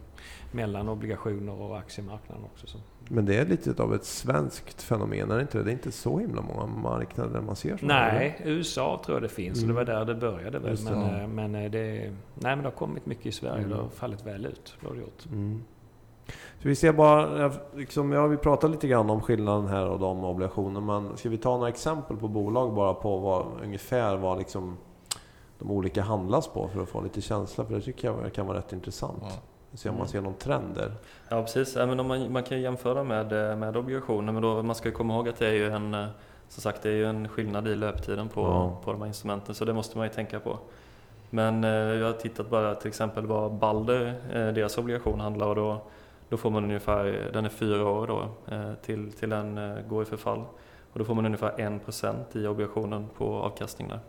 mellan 0.52 0.88
obligationer 0.88 1.52
och 1.60 1.78
aktiemarknaden 1.78 2.44
också. 2.44 2.66
Så. 2.66 2.78
Men 3.12 3.24
det 3.26 3.36
är 3.36 3.46
lite 3.46 3.82
av 3.82 3.94
ett 3.94 4.04
svenskt 4.04 4.82
fenomen, 4.82 5.30
är 5.30 5.36
det 5.36 5.42
inte 5.42 5.58
det? 5.58 5.64
Det 5.64 5.70
är 5.70 5.72
inte 5.72 5.92
så 5.92 6.18
himla 6.18 6.42
många 6.42 6.66
marknader 6.66 7.30
där 7.32 7.40
man 7.40 7.56
ser 7.56 7.76
sådana 7.76 8.00
Nej, 8.12 8.40
USA 8.44 9.00
tror 9.04 9.16
jag 9.16 9.22
det 9.22 9.28
finns 9.28 9.58
och 9.58 9.64
Mm. 9.64 9.76
det 9.76 9.92
var 9.92 9.98
där 9.98 10.04
det 10.04 10.14
började 10.20 10.58
väl. 10.58 10.70
Just 10.70 10.86
det. 10.88 10.94
Men, 10.96 11.14
Ja. 11.14 11.20
eh, 11.22 11.28
men, 11.28 11.54
eh, 11.54 11.70
det, 11.70 11.80
nej, 12.00 12.12
men 12.34 12.58
det 12.58 12.64
har 12.64 12.70
kommit 12.70 13.06
mycket 13.06 13.26
i 13.26 13.32
Sverige 13.32 13.56
Mm. 13.64 13.70
det 13.70 13.76
har 13.76 13.88
fallit 13.88 14.26
väl 14.26 14.46
ut. 14.46 14.74
Det 14.80 14.86
har 14.86 14.94
det 14.94 15.00
gjort. 15.00 15.26
Mm. 15.32 15.62
Så 16.62 16.68
vi 16.68 16.74
ser 16.74 16.92
bara, 16.92 17.50
liksom, 17.76 18.12
ja, 18.12 18.26
vi 18.26 18.36
pratar 18.36 18.68
lite 18.68 18.88
grann 18.88 19.10
om 19.10 19.20
skillnaden 19.20 19.66
här 19.66 19.86
och 19.88 19.98
de 19.98 20.24
obligationer, 20.24 20.80
men 20.80 21.16
ska 21.16 21.28
vi 21.28 21.38
ta 21.38 21.50
några 21.56 21.68
exempel 21.68 22.16
på 22.16 22.28
bolag 22.28 22.74
bara 22.74 22.94
på 22.94 23.18
vad, 23.18 23.46
ungefär 23.62 24.16
vad 24.16 24.38
liksom 24.38 24.76
de 25.58 25.70
olika 25.70 26.02
handlas 26.02 26.48
på 26.48 26.68
för 26.68 26.82
att 26.82 26.88
få 26.88 27.00
lite 27.00 27.20
känsla? 27.20 27.64
För 27.64 27.74
det 27.74 27.80
tycker 27.80 28.08
jag 28.08 28.32
kan 28.32 28.46
vara 28.46 28.58
rätt 28.58 28.72
intressant. 28.72 29.18
Ja. 29.22 29.30
Se 29.74 29.88
om 29.88 29.94
man 29.94 30.00
Mm. 30.00 30.08
ser 30.08 30.20
någon 30.20 30.34
trend 30.34 30.74
där. 30.74 30.92
Ja 31.28 31.42
precis, 31.42 31.76
men 31.76 32.00
om 32.00 32.06
man, 32.08 32.32
man 32.32 32.42
kan 32.42 32.60
jämföra 32.60 33.04
med, 33.04 33.50
eh, 33.50 33.56
med 33.56 33.76
obligationer 33.76 34.32
men 34.32 34.42
då, 34.42 34.62
man 34.62 34.74
ska 34.74 34.90
komma 34.92 35.14
ihåg 35.14 35.28
att 35.28 35.36
det 35.36 35.46
är 35.46 35.52
ju 35.52 35.70
en, 35.70 35.94
eh, 35.94 36.06
som 36.48 36.62
sagt, 36.62 36.82
det 36.82 36.88
är 36.88 36.92
ju 36.94 37.06
en 37.06 37.28
skillnad 37.28 37.68
i 37.68 37.76
löptiden 37.76 38.28
på, 38.28 38.40
Ja. 38.40 38.78
på 38.84 38.92
de 38.92 39.00
här 39.00 39.08
instrumenten 39.08 39.54
så 39.54 39.64
det 39.64 39.72
måste 39.72 39.98
man 39.98 40.06
ju 40.06 40.12
tänka 40.12 40.40
på. 40.40 40.58
Men 41.30 41.64
eh, 41.64 41.70
jag 41.70 42.06
har 42.06 42.12
tittat 42.12 42.50
bara 42.50 42.74
till 42.74 42.88
exempel 42.88 43.26
vad 43.26 43.52
Balder, 43.52 44.06
eh, 44.32 44.48
deras 44.48 44.78
obligation 44.78 45.20
handlar 45.20 45.46
och 45.46 45.54
då, 45.54 45.80
då 46.28 46.36
får 46.36 46.50
man 46.50 46.64
ungefär, 46.64 47.30
den 47.32 47.44
är 47.44 47.48
fyra 47.48 47.88
år 47.88 48.06
då 48.06 48.28
eh, 48.54 48.72
till, 48.82 49.12
till 49.12 49.30
den 49.30 49.60
går 49.88 50.02
i 50.02 50.06
förfall. 50.06 50.42
Och 50.92 50.98
då 50.98 51.04
får 51.04 51.14
man 51.14 51.26
ungefär 51.26 51.52
1% 51.58 52.14
i 52.32 52.46
obligationen 52.46 53.06
på 53.16 53.34
avkastning 53.34 53.88
där. 53.88 54.00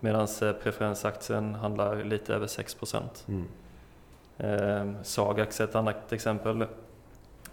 Medan 0.00 0.26
preferensaktien 0.62 1.54
handlar 1.54 2.04
lite 2.04 2.34
över 2.34 2.46
6%. 2.46 3.02
Mm. 3.28 3.44
Eh, 4.38 4.84
Sagax 5.02 5.60
är 5.60 5.64
ett 5.64 5.74
annat 5.74 6.12
exempel 6.12 6.58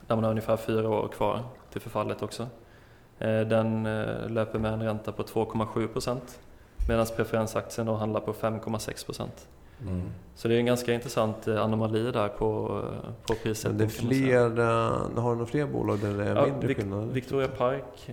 där 0.07 0.15
man 0.15 0.23
har 0.23 0.31
ungefär 0.31 0.57
fyra 0.57 0.89
år 0.89 1.07
kvar 1.07 1.39
till 1.71 1.81
förfallet 1.81 2.23
också. 2.23 2.43
Eh, 3.19 3.39
den 3.41 3.85
eh, 3.85 4.29
löper 4.29 4.59
med 4.59 4.73
en 4.73 4.83
ränta 4.83 5.11
på 5.11 5.23
2,7 5.23 5.87
procent 5.87 6.39
medan 6.87 7.05
preferensaktien 7.15 7.87
då 7.87 7.93
handlar 7.93 8.19
på 8.21 8.33
5,6 8.33 9.05
procent. 9.05 9.47
Mm. 9.81 10.01
Så 10.35 10.47
det 10.47 10.55
är 10.55 10.59
en 10.59 10.65
ganska 10.65 10.93
intressant 10.93 11.47
eh, 11.47 11.61
anomali 11.61 12.11
där 12.11 12.27
på, 12.27 12.81
eh, 12.93 13.09
på 13.27 13.33
prissättning. 13.43 13.77
det 13.77 13.83
är 13.83 13.89
kan 13.99 14.05
man 14.05 14.13
säga. 14.15 14.49
fler, 14.49 14.59
eh, 15.17 15.23
har 15.23 15.29
du 15.29 15.35
några 15.35 15.45
fler 15.45 15.65
bolag 15.67 15.99
där 15.99 16.13
det 16.17 16.23
är 16.25 16.35
Ja, 16.35 16.45
mindre 16.45 16.67
Vic- 16.67 16.75
skillnader? 16.75 17.05
Victoria 17.07 17.47
Park, 17.47 18.09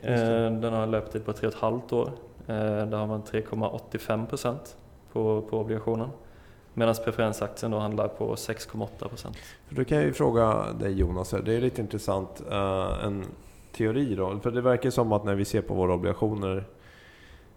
den 0.62 0.64
har 0.72 0.82
en 0.82 0.90
löptid 0.90 1.24
på 1.24 1.32
3,5 1.32 1.92
år. 1.94 2.10
Där 2.86 2.96
har 2.96 3.06
man 3.06 3.22
3,85 3.22 4.26
procent 4.26 4.76
på, 5.12 5.42
på 5.42 5.58
obligationen. 5.60 6.08
Medan 6.74 6.94
preferensaktien 7.04 7.70
då 7.72 7.78
handlar 7.78 8.08
på 8.08 8.34
6,8 8.34 9.08
procent. 9.08 9.36
Då 9.68 9.84
kan 9.84 9.98
jag 9.98 10.06
ju 10.06 10.12
fråga 10.12 10.72
dig 10.80 10.92
Jonas, 10.92 11.30
det 11.44 11.54
är 11.54 11.60
lite 11.60 11.80
intressant, 11.80 12.42
eh, 12.50 13.04
en 13.04 13.24
teori 13.72 14.14
då. 14.14 14.38
För 14.42 14.50
det 14.50 14.60
verkar 14.60 14.90
som 14.90 15.12
att 15.12 15.24
när 15.24 15.34
vi 15.34 15.44
ser 15.44 15.62
på 15.62 15.74
våra 15.74 15.94
obligationer 15.94 16.64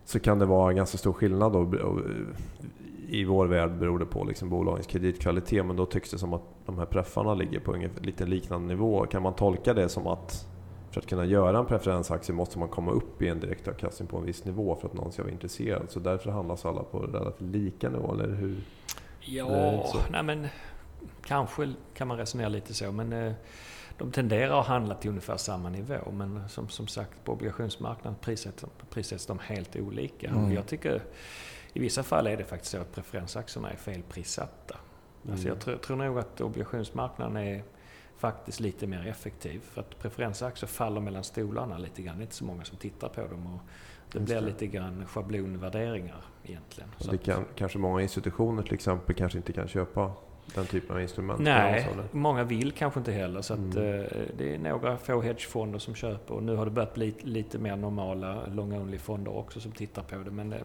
så 0.06 0.19
kan 0.19 0.39
det 0.39 0.45
vara 0.45 0.73
ganska 0.73 0.97
stor 0.97 1.13
skillnad 1.13 1.54
då. 1.54 1.62
Eh, 1.62 1.95
I 3.10 3.25
vår 3.25 3.45
värld 3.45 3.71
beror 3.71 3.99
det 3.99 4.06
på 4.06 4.23
liksom 4.23 4.49
bolagens 4.49 4.88
kreditkvalitet 4.88 5.65
men 5.65 5.75
då 5.75 5.86
tycks 5.86 6.12
det 6.12 6.17
som 6.17 6.34
att 6.34 6.43
de 6.65 6.78
här 6.78 6.86
preffarna 6.86 7.34
ligger 7.34 7.60
på 7.60 7.75
en 7.75 7.89
lite 8.01 8.25
liknande 8.25 8.67
nivå. 8.67 9.06
Kan 9.06 9.21
man 9.21 9.34
tolka 9.34 9.73
det 9.73 9.89
som 9.89 10.08
att 10.08 10.47
för 10.95 11.01
att 11.01 11.08
kunna 11.08 11.25
göra 11.25 11.58
en 11.60 11.65
preferensaktie 11.65 12.36
måste 12.36 12.60
man 12.60 12.69
komma 12.69 12.91
upp 12.91 13.21
i 13.21 13.28
en 13.28 13.39
direktavkastning 13.39 14.08
på 14.08 14.17
en 14.17 14.25
viss 14.25 14.45
nivå 14.45 14.75
för 14.75 14.88
att 14.88 14.93
någon 14.93 15.12
ska 15.12 15.23
vara 15.23 15.32
intresserad. 15.32 15.86
Så 15.89 15.99
därför 15.99 16.32
handlas 16.32 16.65
alla 16.65 16.84
på 16.84 16.99
relativt 16.99 17.41
lika 17.41 17.89
nivå, 17.89 18.13
eller 18.13 18.36
hur? 18.36 18.58
Ja, 19.25 19.93
nej 20.09 20.23
men 20.23 20.47
kanske 21.23 21.73
kan 21.93 22.07
man 22.07 22.17
resonera 22.17 22.49
lite 22.49 22.73
så. 22.73 22.91
Men 22.91 23.13
eh, 23.13 23.33
de 23.97 24.11
tenderar 24.11 24.59
att 24.59 24.67
handla 24.67 24.95
till 24.95 25.09
ungefär 25.09 25.38
samma 25.38 25.69
nivå. 25.69 26.11
Men 26.11 26.49
som, 26.49 26.69
som 26.69 26.88
sagt, 26.88 27.23
på 27.23 27.31
obligationsmarknaden 27.31 28.19
prissätts, 28.21 28.65
prissätts 28.89 29.25
de 29.25 29.39
helt 29.39 29.75
olika. 29.75 30.29
Mm. 30.29 30.51
Jag 30.51 30.67
tycker 30.67 31.01
i 31.73 31.79
vissa 31.79 32.03
fall 32.03 32.27
är 32.27 32.38
det 32.38 32.43
faktiskt 32.43 32.71
så 32.71 32.77
att 32.77 32.95
preferensaktierna 32.95 33.71
är 33.71 33.75
felprissatta. 33.75 34.75
Mm. 35.23 35.33
Alltså 35.33 35.47
jag 35.47 35.59
tror, 35.59 35.77
tror 35.77 35.97
nog 35.97 36.19
att 36.19 36.41
obligationsmarknaden 36.41 37.38
är 37.38 37.63
faktiskt 38.17 38.59
lite 38.59 38.88
mer 38.88 39.07
effektiv. 39.07 39.61
För 39.61 39.81
att 39.81 39.99
preferensaktier 39.99 40.67
faller 40.67 41.01
mellan 41.01 41.23
stolarna 41.23 41.77
lite 41.77 42.01
grann. 42.01 42.17
Det 42.17 42.21
är 42.21 42.25
inte 42.25 42.35
så 42.35 42.45
många 42.45 42.63
som 42.63 42.77
tittar 42.77 43.09
på 43.09 43.21
dem. 43.21 43.53
Och 43.53 43.61
det 44.12 44.20
blir 44.20 44.41
lite 44.41 44.68
grann 44.68 45.06
schablonvärderingar 45.06 46.26
egentligen. 46.44 46.89
Och 47.00 47.12
det 47.12 47.18
kan, 47.18 47.46
kanske 47.56 47.78
många 47.78 48.02
institutioner 48.02 48.63
till 48.63 48.74
exempel 48.74 49.15
kanske 49.15 49.38
inte 49.38 49.54
kan 49.54 49.68
köpa 49.68 50.12
den 50.54 50.65
typen 50.65 50.96
av 50.96 51.02
instrument? 51.02 51.39
Nej, 51.39 51.89
många 52.12 52.44
vill 52.44 52.72
kanske 52.72 53.00
inte 53.00 53.12
heller. 53.12 53.41
Så 53.41 53.54
mm. 53.54 53.70
att, 53.70 53.76
eh, 53.76 53.82
det 54.38 54.56
är 54.56 54.58
några 54.58 54.98
få 54.98 55.22
hedgefonder 55.22 55.80
som 55.80 55.96
köper 55.96 56.34
och 56.34 56.44
nu 56.44 56.56
har 56.56 56.65
det 56.65 56.72
börjat 56.72 56.94
bli 56.94 57.15
lite 57.22 57.60
mer 57.60 57.76
normala 57.76 58.46
long-only 58.46 58.98
fonder 58.98 59.38
också 59.38 59.60
som 59.60 59.72
tittar 59.72 60.04
på 60.04 60.15
det. 60.18 60.32
Men 60.32 60.50
det, 60.50 60.63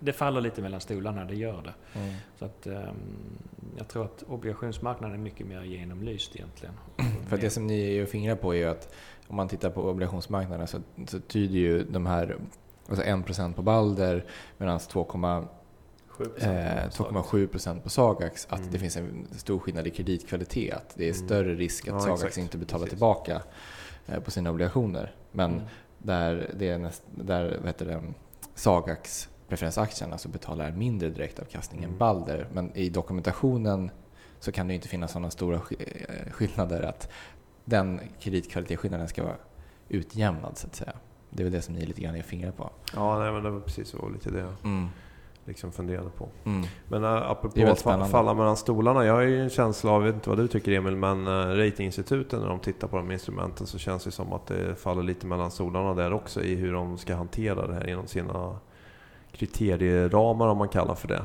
det, 0.00 0.12
faller 0.12 0.40
lite 0.40 0.62
mellan 0.62 0.80
stolarna, 0.80 1.24
det 1.24 1.34
gör 1.34 1.62
det. 1.62 1.98
Mm. 1.98 2.14
Så 2.38 2.44
att, 2.44 2.66
um, 2.66 2.74
jag 3.78 3.88
tror 3.88 4.04
att 4.04 4.24
obligationsmarknaden 4.28 5.16
är 5.16 5.22
mycket 5.22 5.46
mer 5.46 5.62
genomlyst 5.62 6.36
egentligen. 6.36 6.74
För 7.28 7.36
det 7.36 7.50
som 7.50 7.66
ni 7.66 7.96
är 7.96 8.02
och 8.02 8.08
fingrar 8.08 8.36
på 8.36 8.54
är 8.54 8.58
ju 8.58 8.64
att 8.64 8.94
om 9.28 9.36
man 9.36 9.48
tittar 9.48 9.70
på 9.70 9.82
obligationsmarknaden 9.82 10.66
så, 10.66 10.78
så 11.06 11.20
tyder 11.20 11.58
ju 11.58 11.84
de 11.84 12.06
här 12.06 12.36
alltså 12.88 13.04
1% 13.04 13.54
på 13.54 13.62
Balder 13.62 14.24
medan 14.58 14.78
2, 14.78 15.04
2,7 16.18 17.46
procent 17.46 17.84
på 17.84 17.90
Sagax 17.90 18.46
att 18.50 18.58
mm. 18.58 18.72
det 18.72 18.78
finns 18.78 18.96
en 18.96 19.26
stor 19.36 19.58
skillnad 19.58 19.86
i 19.86 19.90
kreditkvalitet. 19.90 20.74
Att 20.74 20.94
det 20.94 21.04
är 21.04 21.14
mm. 21.14 21.26
större 21.26 21.54
risk 21.54 21.88
att 21.88 21.94
ja, 21.94 22.00
Sagax 22.00 22.22
exakt. 22.22 22.38
inte 22.38 22.58
betalar 22.58 22.84
Precis. 22.84 22.90
tillbaka 22.90 23.42
eh, 24.06 24.20
på 24.20 24.30
sina 24.30 24.50
obligationer. 24.50 25.14
Men 25.32 25.52
mm. 25.52 25.64
där, 25.98 26.50
det 26.58 26.68
är 26.68 26.78
näst, 26.78 27.02
där 27.14 27.56
vad 27.58 27.66
heter 27.66 27.86
det, 27.86 28.02
Sagax 28.54 29.28
preferensaktien 29.48 30.12
alltså 30.12 30.28
betalar 30.28 30.72
mindre 30.72 31.08
direktavkastning 31.08 31.80
mm. 31.80 31.92
än 31.92 31.98
Balder. 31.98 32.48
Men 32.52 32.76
i 32.76 32.88
dokumentationen 32.88 33.90
så 34.40 34.52
kan 34.52 34.68
det 34.68 34.74
inte 34.74 34.88
finnas 34.88 35.12
sådana 35.12 35.30
stora 35.30 35.56
eh, 35.56 36.32
skillnader 36.32 36.82
att 36.82 37.08
den 37.64 38.00
kreditkvalitetsskillnaden 38.20 39.08
ska 39.08 39.22
vara 39.22 39.36
utjämnad 39.88 40.58
så 40.58 40.66
att 40.66 40.74
säga. 40.74 40.92
Det 41.34 41.42
är 41.42 41.44
väl 41.44 41.52
det 41.52 41.62
som 41.62 41.74
ni 41.74 41.86
lite 41.86 42.00
grann 42.00 42.14
är 42.14 42.22
fingrar 42.22 42.50
på. 42.50 42.70
Ja, 42.94 43.18
nej, 43.18 43.32
men 43.32 43.42
det 43.42 43.50
var 43.50 43.60
precis 43.60 43.88
så 43.88 44.08
lite 44.08 44.30
det. 44.30 44.46
Mm 44.64 44.88
liksom 45.44 45.72
funderade 45.72 46.10
på. 46.10 46.28
Mm. 46.44 46.66
Men 46.88 47.04
uh, 47.04 47.30
apropå 47.30 47.66
att 47.66 48.10
falla 48.10 48.34
mellan 48.34 48.56
stolarna. 48.56 49.04
Jag 49.04 49.14
har 49.14 49.20
ju 49.20 49.42
en 49.42 49.50
känsla 49.50 49.90
av, 49.90 50.02
jag 50.02 50.06
vet 50.06 50.14
inte 50.14 50.28
vad 50.28 50.38
du 50.38 50.48
tycker 50.48 50.72
Emil, 50.72 50.96
men 50.96 51.28
uh, 51.28 51.56
ratinginstituten 51.56 52.40
när 52.40 52.48
de 52.48 52.58
tittar 52.58 52.88
på 52.88 52.96
de 52.96 53.10
instrumenten 53.10 53.66
så 53.66 53.78
känns 53.78 54.04
det 54.04 54.10
som 54.10 54.32
att 54.32 54.46
det 54.46 54.74
faller 54.74 55.02
lite 55.02 55.26
mellan 55.26 55.50
stolarna 55.50 55.94
där 55.94 56.12
också 56.12 56.42
i 56.42 56.54
hur 56.54 56.72
de 56.72 56.98
ska 56.98 57.14
hantera 57.14 57.66
det 57.66 57.74
här 57.74 57.88
inom 57.88 58.06
sina 58.06 58.56
kriterieramar 59.32 60.48
om 60.48 60.58
man 60.58 60.68
kallar 60.68 60.94
för 60.94 61.08
det. 61.08 61.22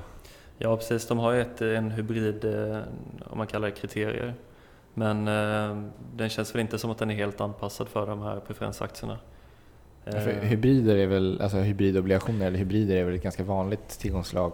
Ja 0.57 0.77
precis, 0.77 1.07
de 1.07 1.17
har 1.17 1.31
ju 1.31 1.41
ett, 1.41 1.61
en 1.61 1.91
hybrid, 1.91 2.45
eh, 2.45 2.79
om 3.29 3.37
man 3.37 3.47
kallar 3.47 3.67
det 3.67 3.75
kriterier. 3.75 4.33
Men 4.93 5.27
uh, 5.27 5.83
den 6.15 6.29
känns 6.29 6.55
väl 6.55 6.61
inte 6.61 6.79
som 6.79 6.91
att 6.91 6.97
den 6.97 7.11
är 7.11 7.15
helt 7.15 7.41
anpassad 7.41 7.87
för 7.87 8.07
de 8.07 8.21
här 8.21 8.39
preferensaktierna. 8.39 9.17
För 10.11 10.31
hybrider 10.41 10.95
är 10.95 11.07
väl, 11.07 11.41
alltså 11.41 11.57
hybridobligationer 11.57 12.47
eller 12.47 12.59
hybrider 12.59 12.95
är 12.95 13.03
väl 13.03 13.15
ett 13.15 13.23
ganska 13.23 13.43
vanligt 13.43 13.89
tillgångslag 13.89 14.51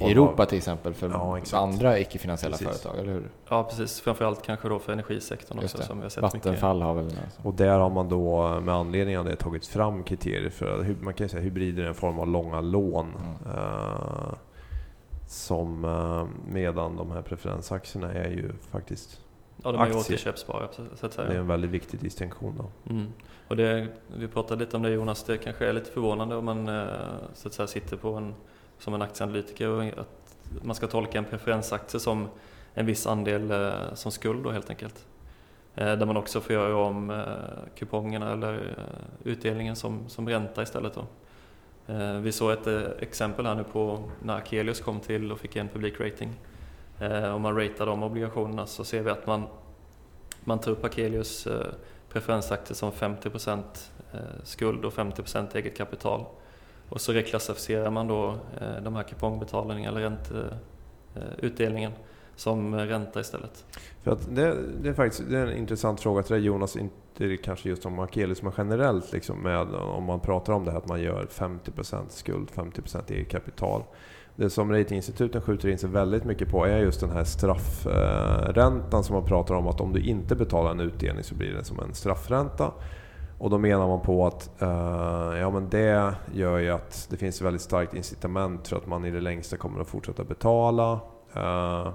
i 0.00 0.10
Europa 0.10 0.42
av... 0.42 0.46
till 0.46 0.58
exempel 0.58 0.94
för 0.94 1.10
ja, 1.10 1.40
andra 1.52 1.98
icke-finansiella 1.98 2.56
företag, 2.56 2.98
eller 2.98 3.12
hur? 3.12 3.30
Ja, 3.48 3.64
precis. 3.64 4.00
Framförallt 4.00 4.42
kanske 4.42 4.68
då 4.68 4.78
för 4.78 4.92
energisektorn 4.92 5.58
också 5.58 5.82
som 5.82 5.98
vi 5.98 6.02
har 6.02 6.10
sett 6.10 6.22
Vattenfall 6.22 6.76
mycket. 6.76 6.86
har 6.86 6.94
väl 6.94 7.04
alltså. 7.04 7.40
Och 7.42 7.54
där 7.54 7.78
har 7.78 7.90
man 7.90 8.08
då 8.08 8.60
med 8.60 8.74
anledning 8.74 9.18
av 9.18 9.24
det 9.24 9.36
tagit 9.36 9.66
fram 9.66 10.02
kriterier 10.02 10.50
för, 10.50 10.94
man 11.00 11.14
kan 11.14 11.28
säga 11.28 11.42
hybrider 11.42 11.82
är 11.82 11.88
en 11.88 11.94
form 11.94 12.18
av 12.18 12.28
långa 12.28 12.60
lån. 12.60 13.06
Mm. 13.06 13.58
Uh, 13.58 14.34
som 15.26 15.84
uh, 15.84 16.26
medan 16.48 16.96
de 16.96 17.10
här 17.10 17.22
preferensaktierna 17.22 18.12
är 18.12 18.30
ju 18.30 18.52
faktiskt 18.70 19.20
Ja, 19.62 19.72
de 19.72 19.80
är 19.80 19.86
ju 19.86 19.94
återköpsbara 19.94 20.68
så 20.96 21.06
att 21.06 21.12
säga. 21.12 21.28
Det 21.28 21.34
är 21.34 21.38
en 21.38 21.46
väldigt 21.46 21.70
viktig 21.70 22.00
distinktion 22.00 22.54
då. 22.58 22.92
Mm. 22.92 23.12
Och 23.48 23.56
det, 23.56 23.88
vi 24.16 24.28
pratade 24.28 24.64
lite 24.64 24.76
om 24.76 24.82
det 24.82 24.90
Jonas, 24.90 25.24
det 25.24 25.38
kanske 25.38 25.66
är 25.66 25.72
lite 25.72 25.90
förvånande 25.90 26.36
om 26.36 26.44
man 26.44 26.68
eh, 26.68 26.86
så 27.34 27.48
att 27.48 27.54
säga 27.54 27.66
sitter 27.66 27.96
på 27.96 28.14
en, 28.14 28.34
som 28.78 28.94
en 28.94 29.02
aktieanalytiker 29.02 29.68
och 29.68 29.84
att 29.84 30.36
man 30.62 30.74
ska 30.74 30.86
tolka 30.86 31.18
en 31.18 31.24
preferensaktie 31.24 32.00
som 32.00 32.28
en 32.74 32.86
viss 32.86 33.06
andel 33.06 33.50
eh, 33.50 33.94
som 33.94 34.12
skuld 34.12 34.44
då 34.44 34.50
helt 34.50 34.70
enkelt. 34.70 35.06
Eh, 35.74 35.92
där 35.92 36.06
man 36.06 36.16
också 36.16 36.40
får 36.40 36.52
göra 36.52 36.76
om 36.76 37.24
kupongerna 37.76 38.32
eller 38.32 38.76
utdelningen 39.24 39.76
som, 39.76 40.08
som 40.08 40.28
ränta 40.28 40.62
istället 40.62 40.94
då. 40.94 41.06
Vi 42.20 42.32
såg 42.32 42.52
ett 42.52 42.66
exempel 43.02 43.46
här 43.46 43.54
nu 43.54 43.64
på 43.64 44.10
när 44.22 44.36
Akelius 44.36 44.80
kom 44.80 45.00
till 45.00 45.32
och 45.32 45.40
fick 45.40 45.56
en 45.56 45.68
publik 45.68 46.00
rating. 46.00 46.30
Eh, 47.04 47.34
om 47.34 47.42
man 47.42 47.56
ratear 47.56 47.86
de 47.86 48.02
obligationerna 48.02 48.66
så 48.66 48.84
ser 48.84 49.02
vi 49.02 49.10
att 49.10 49.26
man, 49.26 49.42
man 50.44 50.58
tar 50.58 50.70
upp 50.70 50.84
Akelius 50.84 51.46
eh, 51.46 51.66
preferensaktier 52.08 52.74
som 52.74 52.92
50% 52.92 53.58
eh, 54.12 54.18
skuld 54.42 54.84
och 54.84 54.92
50% 54.92 55.56
eget 55.56 55.76
kapital. 55.76 56.24
Och 56.88 57.00
så 57.00 57.12
reklassificerar 57.12 57.90
man 57.90 58.08
då 58.08 58.38
de 58.82 58.96
här 58.96 59.02
kupongbetalningarna 59.02 59.98
eller 59.98 60.18
ränteutdelningen 61.14 61.92
som 62.36 62.74
ränta 62.74 63.20
istället. 63.20 63.64
För 64.02 64.10
att 64.10 64.34
det, 64.34 64.56
det, 64.82 64.88
är 64.88 64.94
faktiskt 64.94 65.30
det 65.30 65.38
är 65.38 65.46
en 65.46 65.56
intressant 65.56 66.00
fråga 66.00 66.22
till 66.22 66.34
dig 66.34 66.44
Jonas, 66.44 66.76
inte 66.76 67.36
kanske 67.36 67.68
just 67.68 67.86
om 67.86 67.98
Akelius 67.98 68.42
men 68.42 68.52
generellt 68.56 69.12
liksom 69.12 69.42
med, 69.42 69.74
om 69.74 70.04
man 70.04 70.20
pratar 70.20 70.52
om 70.52 70.64
det 70.64 70.70
här 70.70 70.78
att 70.78 70.88
man 70.88 71.02
gör 71.02 71.26
50% 71.26 72.08
skuld, 72.08 72.48
50% 72.54 73.12
eget 73.12 73.30
kapital. 73.30 73.82
Det 74.36 74.50
som 74.50 74.72
ratinginstituten 74.72 75.40
skjuter 75.42 75.68
in 75.68 75.78
sig 75.78 75.90
väldigt 75.90 76.24
mycket 76.24 76.48
på 76.48 76.64
är 76.64 76.78
just 76.78 77.00
den 77.00 77.10
här 77.10 77.24
straffräntan 77.24 79.04
som 79.04 79.14
man 79.14 79.24
pratar 79.24 79.54
om 79.54 79.66
att 79.66 79.80
om 79.80 79.92
du 79.92 80.00
inte 80.00 80.36
betalar 80.36 80.70
en 80.70 80.80
utdelning 80.80 81.24
så 81.24 81.34
blir 81.34 81.52
det 81.52 81.64
som 81.64 81.80
en 81.80 81.94
straffränta. 81.94 82.72
Och 83.38 83.50
då 83.50 83.58
menar 83.58 83.88
man 83.88 84.00
på 84.00 84.26
att 84.26 84.62
eh, 84.62 85.38
ja, 85.38 85.50
men 85.50 85.68
det 85.70 86.14
gör 86.34 86.58
ju 86.58 86.70
att 86.70 87.06
det 87.10 87.16
finns 87.16 87.36
ett 87.36 87.42
väldigt 87.42 87.62
starkt 87.62 87.94
incitament 87.94 88.68
för 88.68 88.76
att 88.76 88.86
man 88.86 89.04
i 89.04 89.10
det 89.10 89.20
längsta 89.20 89.56
kommer 89.56 89.80
att 89.80 89.86
fortsätta 89.88 90.24
betala. 90.24 91.00
Eh, 91.34 91.88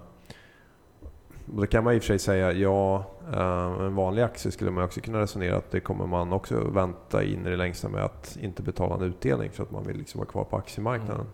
då 1.46 1.66
kan 1.66 1.84
man 1.84 1.94
i 1.94 1.98
och 1.98 2.02
för 2.02 2.08
sig 2.08 2.20
säga 2.20 2.52
ja, 2.52 3.06
uh, 3.34 3.86
en 3.86 3.96
vanlig 3.96 4.22
aktie 4.22 4.52
skulle 4.52 4.72
man 4.72 4.84
också 4.84 5.02
kunna 5.02 5.22
resonera 5.22 5.58
att 5.58 5.72
det 5.72 5.80
kommer 5.80 6.08
man 6.08 6.34
också 6.34 6.70
vänta 6.70 7.24
in 7.24 7.48
i 7.48 7.50
det 7.50 7.56
längsta 7.56 7.90
med 7.90 8.04
att 8.04 8.38
inte 8.42 8.64
betala 8.64 8.96
en 8.96 9.02
utdelning 9.02 9.52
för 9.52 9.64
att 9.64 9.72
man 9.72 9.84
vill 9.84 9.98
liksom 9.98 10.20
vara 10.20 10.30
kvar 10.30 10.44
på 10.44 10.58
aktiemarknaden. 10.58 11.16
Mm. 11.16 11.28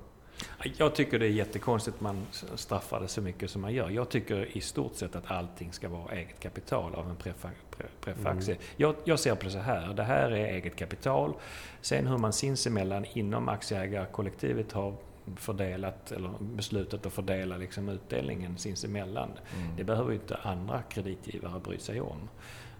Jag 0.77 0.95
tycker 0.95 1.19
det 1.19 1.25
är 1.25 1.29
jättekonstigt 1.29 1.95
att 1.95 2.01
man 2.01 2.25
straffar 2.55 2.99
det 2.99 3.07
så 3.07 3.21
mycket 3.21 3.49
som 3.49 3.61
man 3.61 3.73
gör. 3.73 3.89
Jag 3.89 4.09
tycker 4.09 4.57
i 4.57 4.61
stort 4.61 4.95
sett 4.95 5.15
att 5.15 5.31
allting 5.31 5.73
ska 5.73 5.89
vara 5.89 6.11
eget 6.11 6.39
kapital 6.39 6.95
av 6.95 7.09
en 7.09 7.15
preffaktie. 7.15 8.53
Mm. 8.53 8.65
Jag, 8.77 8.95
jag, 9.03 9.19
ser 9.19 9.35
på 9.35 9.43
det 9.43 9.51
så 9.51 9.59
här, 9.59 9.93
det 9.93 10.03
här 10.03 10.31
är 10.31 10.45
eget 10.45 10.75
kapital. 10.75 11.33
Sen 11.81 12.07
hur 12.07 12.17
man 12.17 12.33
sinsemellan 12.33 13.05
inom 13.13 13.49
aktieägarkollektivet 13.49 14.71
har 14.71 14.95
fördelat 15.35 16.11
eller 16.11 16.29
beslutat 16.39 17.05
att 17.05 17.13
fördela 17.13 17.57
liksom 17.57 17.89
utdelningen 17.89 18.57
sinsemellan. 18.57 19.29
Mm. 19.57 19.75
Det 19.77 19.83
behöver 19.83 20.09
ju 20.09 20.15
inte 20.15 20.35
andra 20.35 20.81
kreditgivare 20.81 21.59
bry 21.59 21.77
sig 21.77 22.01
om. 22.01 22.29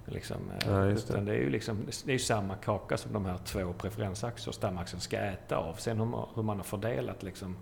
Liksom, 0.05 0.51
eh, 0.51 0.69
ja, 0.69 0.77
det. 0.77 1.21
det. 1.21 1.31
är 1.31 1.35
ju 1.37 1.49
liksom, 1.49 1.87
det 2.05 2.13
är 2.13 2.17
samma 2.17 2.55
kaka 2.55 2.97
som 2.97 3.13
de 3.13 3.25
här 3.25 3.37
två 3.37 3.73
preferensaktier 3.73 4.51
stamaktien 4.51 5.01
ska 5.01 5.17
äta 5.17 5.57
av. 5.57 5.73
Sen 5.73 5.99
hur 5.99 6.05
man, 6.05 6.27
hur 6.35 6.43
man 6.43 6.57
har 6.57 6.63
fördelat 6.63 7.23
liksom, 7.23 7.57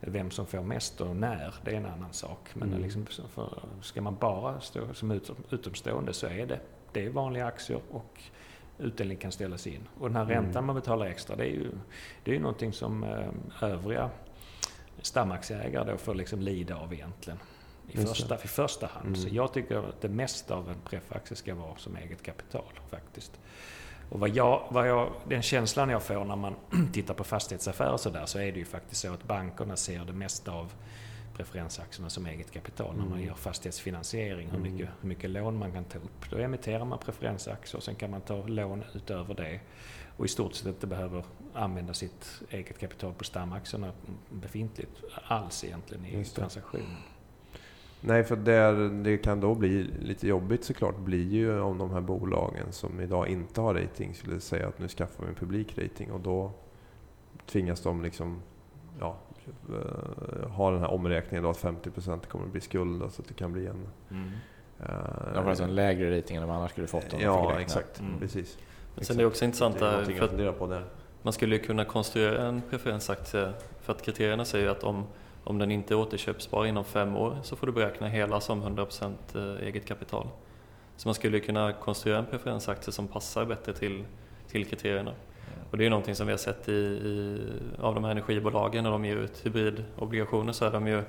vem 0.00 0.30
som 0.30 0.46
får 0.46 0.62
mest 0.62 1.00
och 1.00 1.16
när, 1.16 1.54
det 1.64 1.70
är 1.70 1.76
en 1.76 1.86
annan 1.86 2.12
sak. 2.12 2.48
Men 2.54 2.68
mm. 2.68 2.82
liksom, 2.82 3.06
för, 3.06 3.62
ska 3.82 4.00
man 4.00 4.16
bara 4.20 4.60
stå 4.60 4.94
som 4.94 5.10
utom, 5.10 5.36
utomstående 5.50 6.12
så 6.12 6.26
är 6.26 6.46
det, 6.46 6.60
det 6.92 7.06
är 7.06 7.10
vanliga 7.10 7.46
aktier 7.46 7.80
och 7.90 8.20
utdelning 8.78 9.16
kan 9.16 9.32
ställas 9.32 9.66
in. 9.66 9.88
Och 9.98 10.08
den 10.08 10.16
här 10.16 10.24
mm. 10.24 10.34
räntan 10.34 10.66
man 10.66 10.74
betalar 10.74 11.06
extra, 11.06 11.36
det 11.36 11.44
är 11.44 11.54
ju, 11.54 11.70
det 12.24 12.30
är 12.30 12.34
ju 12.34 12.40
någonting 12.40 12.72
som 12.72 13.04
eh, 13.04 13.28
övriga 13.60 14.10
stamaktieägare 15.02 15.90
då 15.90 15.96
får 15.96 16.14
liksom 16.14 16.40
lida 16.40 16.76
av 16.76 16.92
egentligen 16.92 17.38
i 17.88 17.96
första, 18.06 18.34
i 18.34 18.48
första 18.48 18.86
hand. 18.86 19.06
Mm. 19.06 19.20
Så 19.20 19.28
jag 19.32 19.52
tycker 19.52 19.76
att 19.88 20.00
det 20.00 20.08
mesta 20.08 20.54
av 20.54 20.68
en 20.70 20.80
preffaktie 20.84 21.36
ska 21.36 21.54
vara 21.54 21.76
som 21.76 21.96
eget 21.96 22.22
kapital 22.22 22.80
faktiskt. 22.90 23.40
Och 24.10 24.20
vad 24.20 24.28
jag, 24.30 24.66
vad 24.70 24.88
jag, 24.88 25.12
den 25.28 25.42
känslan 25.42 25.88
jag 25.88 26.02
får 26.02 26.24
när 26.24 26.36
man 26.36 26.54
tittar 26.92 27.14
på 27.14 27.24
fastighetsaffärer 27.24 27.96
så 27.96 28.10
där 28.10 28.26
så 28.26 28.38
är 28.38 28.52
det 28.52 28.58
ju 28.58 28.64
faktiskt 28.64 29.00
så 29.00 29.12
att 29.12 29.24
bankerna 29.24 29.76
ser 29.76 30.04
det 30.04 30.12
mesta 30.12 30.52
av 30.52 30.72
preferensaktierna 31.36 32.10
som 32.10 32.26
eget 32.26 32.50
kapital 32.50 32.94
när 32.96 33.04
man 33.04 33.12
Mm. 33.12 33.26
gör 33.26 33.34
fastighetsfinansiering, 33.34 34.50
hur 34.50 34.58
Mm. 34.58 34.72
mycket, 34.72 34.88
hur 35.00 35.08
mycket 35.08 35.30
lån 35.30 35.58
man 35.58 35.72
kan 35.72 35.84
ta 35.84 35.98
upp. 35.98 36.30
Då 36.30 36.36
emitterar 36.38 36.84
man 36.84 36.98
preferensaktier 36.98 37.76
och 37.76 37.82
sen 37.82 37.94
kan 37.94 38.10
man 38.10 38.20
ta 38.20 38.46
lån 38.46 38.84
utöver 38.94 39.34
det 39.34 39.60
och 40.16 40.24
i 40.24 40.28
stort 40.28 40.54
sett 40.54 40.66
inte 40.66 40.86
behöver 40.86 41.24
använda 41.54 41.94
sitt 41.94 42.42
eget 42.50 42.78
kapital 42.78 43.14
på 43.14 43.24
stamaktierna 43.24 43.92
befintligt 44.30 44.90
alls 45.24 45.64
egentligen 45.64 46.06
i 46.06 46.24
transaktionen. 46.24 46.96
Nej, 48.04 48.24
för 48.24 48.36
där 48.36 49.02
det 49.04 49.16
kan 49.16 49.40
då 49.40 49.54
bli 49.54 49.82
lite 50.00 50.28
jobbigt 50.28 50.64
såklart 50.64 50.98
blir 50.98 51.28
ju 51.28 51.60
om 51.60 51.78
de 51.78 51.90
här 51.90 52.00
bolagen 52.00 52.66
som 52.72 53.00
idag 53.00 53.28
inte 53.28 53.60
har 53.60 53.74
rating 53.74 54.14
skulle 54.14 54.40
säga 54.40 54.68
att 54.68 54.78
nu 54.78 54.88
skaffar 54.88 55.24
vi 55.24 55.28
en 55.28 55.34
publikrating 55.34 56.12
och 56.12 56.20
då 56.20 56.50
tvingas 57.46 57.80
de 57.82 58.02
liksom 58.02 58.42
ja, 59.00 59.16
eh, 59.68 60.48
ha 60.50 60.70
den 60.70 60.80
här 60.80 60.90
omräkningen 60.90 61.42
då 61.44 61.50
att 61.50 61.62
50% 61.62 62.26
kommer 62.26 62.44
att 62.44 62.52
bli 62.52 62.60
skuld 62.60 63.12
så 63.12 63.22
att 63.22 63.28
det 63.28 63.34
kan 63.34 63.52
bli 63.52 63.66
en... 63.66 63.86
eh, 64.80 64.86
De 65.34 65.42
får 65.42 65.48
alltså 65.48 65.64
en 65.64 65.74
lägre 65.74 66.18
rating 66.18 66.36
än 66.36 66.42
de 66.42 66.50
annars 66.50 66.70
skulle 66.70 66.86
fått 66.86 67.14
om 67.14 67.20
Ja, 67.20 67.60
exakt. 67.60 68.00
Mm. 68.00 68.18
Precis. 68.18 68.58
Men 68.94 69.04
sen 69.04 69.16
är 69.16 69.20
det 69.20 69.26
också 69.26 69.44
intressant 69.44 69.76
är 69.76 69.80
där, 69.80 70.04
för 70.04 70.50
att 70.52 70.58
på 70.58 70.66
där. 70.66 70.84
man 71.22 71.32
skulle 71.32 71.56
ju 71.56 71.62
kunna 71.62 71.84
konstruera 71.84 72.46
en 72.46 72.62
preferensaktie 72.70 73.52
för 73.80 73.92
att 73.92 74.02
kriterierna 74.02 74.44
säger 74.44 74.68
att 74.68 74.84
om, 74.84 75.04
om 75.44 75.58
den 75.58 75.70
inte 75.70 75.94
är 75.94 75.98
återköpsbar 75.98 76.66
inom 76.66 76.84
fem 76.84 77.16
år 77.16 77.38
så 77.42 77.56
får 77.56 77.66
du 77.66 77.72
beräkna 77.72 78.08
hela 78.08 78.40
som 78.40 78.62
100% 78.62 79.62
eget 79.62 79.86
kapital. 79.86 80.28
Så 80.96 81.08
man 81.08 81.14
skulle 81.14 81.40
kunna 81.40 81.72
konstruera 81.72 82.18
en 82.18 82.26
preferensaktie 82.26 82.92
som 82.92 83.08
passar 83.08 83.44
bättre 83.44 83.72
till, 83.72 84.04
till 84.48 84.66
kriterierna. 84.66 85.12
Och 85.70 85.78
det 85.78 85.86
är 85.86 85.90
någonting 85.90 86.14
som 86.14 86.26
vi 86.26 86.32
har 86.32 86.38
sett 86.38 86.68
i, 86.68 86.72
i, 86.72 87.40
av 87.78 87.94
de 87.94 88.04
här 88.04 88.10
energibolagen 88.10 88.84
när 88.84 88.90
de 88.90 89.04
ger 89.04 89.16
ut 89.16 89.46
hybridobligationer 89.46 90.52
så 90.52 90.64
är 90.64 90.70
de 90.70 90.86
ju 90.86 91.02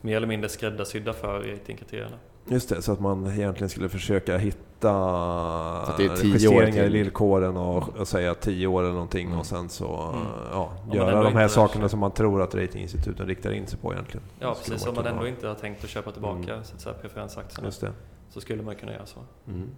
mer 0.00 0.16
eller 0.16 0.26
mindre 0.26 0.48
skräddarsydda 0.48 1.12
för 1.12 1.40
ratingkriterierna. 1.40 2.16
Just 2.46 2.68
det, 2.68 2.82
så 2.82 2.92
att 2.92 3.00
man 3.00 3.26
egentligen 3.26 3.68
skulle 3.68 3.88
försöka 3.88 4.38
hitta 4.38 4.69
att 4.88 5.96
det 5.96 6.04
är 6.04 6.16
tio 6.16 6.48
år 6.48 6.54
justeringar 6.54 6.68
i 6.68 6.72
till. 6.82 6.92
villkoren 6.92 7.56
och, 7.56 7.88
och 7.98 8.08
säga 8.08 8.34
tio 8.34 8.66
år 8.66 8.82
eller 8.82 8.92
någonting 8.92 9.26
Mm. 9.26 9.38
och 9.38 9.46
sen 9.46 9.68
så 9.68 10.10
Mm. 10.14 10.26
ja, 10.52 10.70
göra 10.92 11.22
de 11.22 11.34
här 11.36 11.48
sakerna 11.48 11.88
som 11.88 12.00
man 12.00 12.10
tror 12.10 12.42
att 12.42 12.54
ratinginstituten 12.54 13.26
riktar 13.26 13.50
in 13.52 13.66
sig 13.66 13.78
på 13.78 13.92
egentligen. 13.92 14.22
Ja 14.40 14.54
precis, 14.64 14.86
om 14.86 14.94
man 14.94 15.06
ändå 15.06 15.26
inte 15.28 15.48
har 15.48 15.54
tänkt 15.54 15.84
att 15.84 15.90
köpa 15.90 16.10
tillbaka 16.12 16.52
Mm. 16.52 16.64
säga, 16.64 16.94
preferensaktierna 17.02 17.66
Just 17.68 17.80
det. 17.80 17.92
så 18.30 18.40
skulle 18.40 18.62
man 18.62 18.74
kunna 18.74 18.92
göra 18.92 19.06
så. 19.06 19.20
Mm. 19.48 19.68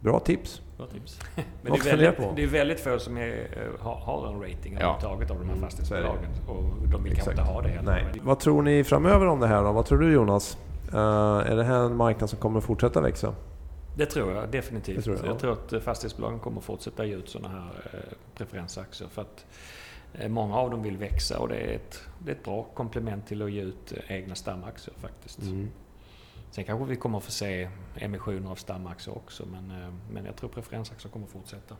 Bra 0.00 0.18
tips. 0.20 0.62
Bra 0.76 0.86
tips. 0.86 1.20
Men 1.62 1.72
det 1.72 1.78
är, 1.90 1.96
väldigt, 1.96 2.36
det 2.36 2.42
är 2.42 2.46
väldigt 2.46 2.80
få 2.80 2.98
som 2.98 3.16
är, 3.16 3.28
eh, 3.28 3.84
har, 3.84 3.94
har 3.94 4.26
en 4.28 4.40
rating 4.42 4.78
Ja. 4.80 4.96
överhuvudtaget 4.96 5.30
av 5.30 5.36
de 5.38 5.44
här 5.46 5.52
Mm, 5.56 5.64
fastighetsbolagen. 5.64 6.30
Och 6.48 6.88
de 6.92 7.04
vill 7.04 7.12
kanske 7.14 7.30
inte 7.30 7.42
ha 7.42 7.62
det 7.62 7.68
heller. 7.68 7.92
Nej. 7.92 8.20
Vad 8.22 8.38
tror 8.38 8.62
ni 8.62 8.84
framöver 8.84 9.26
om 9.26 9.40
det 9.40 9.46
här 9.46 9.62
då? 9.64 9.72
Vad 9.72 9.86
tror 9.86 9.98
du 9.98 10.12
Jonas? 10.12 10.58
Eh, 10.92 10.98
är 11.52 11.56
det 11.56 11.64
här 11.64 11.78
en 11.84 11.96
marknad 11.96 12.30
som 12.30 12.38
kommer 12.38 12.58
att 12.58 12.64
fortsätta 12.64 13.00
växa? 13.00 13.32
Det 13.96 14.06
tror 14.06 14.32
jag 14.32 14.50
definitivt. 14.50 15.04
Tror 15.04 15.16
jag, 15.16 15.26
jag, 15.26 15.34
ja. 15.34 15.38
tror 15.38 15.52
att 15.52 15.72
eh, 15.72 15.80
fastighetsbolagen 15.80 16.38
kommer 16.38 16.60
fortsätta 16.60 17.04
ge 17.04 17.14
ut 17.14 17.28
sådana 17.28 17.48
här 17.48 17.70
eh, 17.92 18.16
preferensaktier. 18.34 19.08
För 19.08 19.22
att 19.22 19.46
eh, 20.14 20.28
många 20.28 20.56
av 20.56 20.70
dem 20.70 20.82
vill 20.82 20.96
växa 20.96 21.38
och 21.38 21.48
det 21.48 21.56
är 21.56 21.74
ett, 21.74 22.00
det 22.18 22.30
är 22.30 22.34
ett 22.34 22.44
bra 22.44 22.62
komplement 22.62 23.26
till 23.26 23.42
att 23.42 23.50
ge 23.50 23.62
ut 23.62 23.92
egna 24.08 24.34
stamaktier 24.34 24.94
faktiskt. 24.98 25.42
Mm. 25.42 25.68
Sen 26.50 26.64
kanske 26.64 26.84
vi 26.86 26.96
kommer 26.96 27.18
att 27.18 27.24
få 27.24 27.30
se 27.30 27.68
emissioner 27.96 28.50
av 28.50 28.54
stamaktier 28.54 29.16
också 29.16 29.46
men, 29.46 29.92
men 30.12 30.24
jag 30.24 30.36
tror 30.36 30.50
preferensaktier 30.50 31.12
kommer 31.12 31.26
fortsätta. 31.26 31.76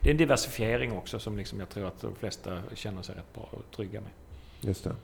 Det 0.00 0.08
är 0.08 0.10
en 0.10 0.18
diversifiering 0.18 0.92
också 0.92 1.18
som 1.18 1.36
liksom 1.36 1.60
jag 1.60 1.68
tror 1.68 1.86
att 1.86 2.00
de 2.00 2.14
flesta 2.14 2.62
känner 2.74 3.02
sig 3.02 3.14
rätt 3.14 3.34
bra 3.34 3.48
och 3.50 3.76
trygga 3.76 4.00
med. 4.00 4.10
Just 4.60 4.84
det. 4.84 4.96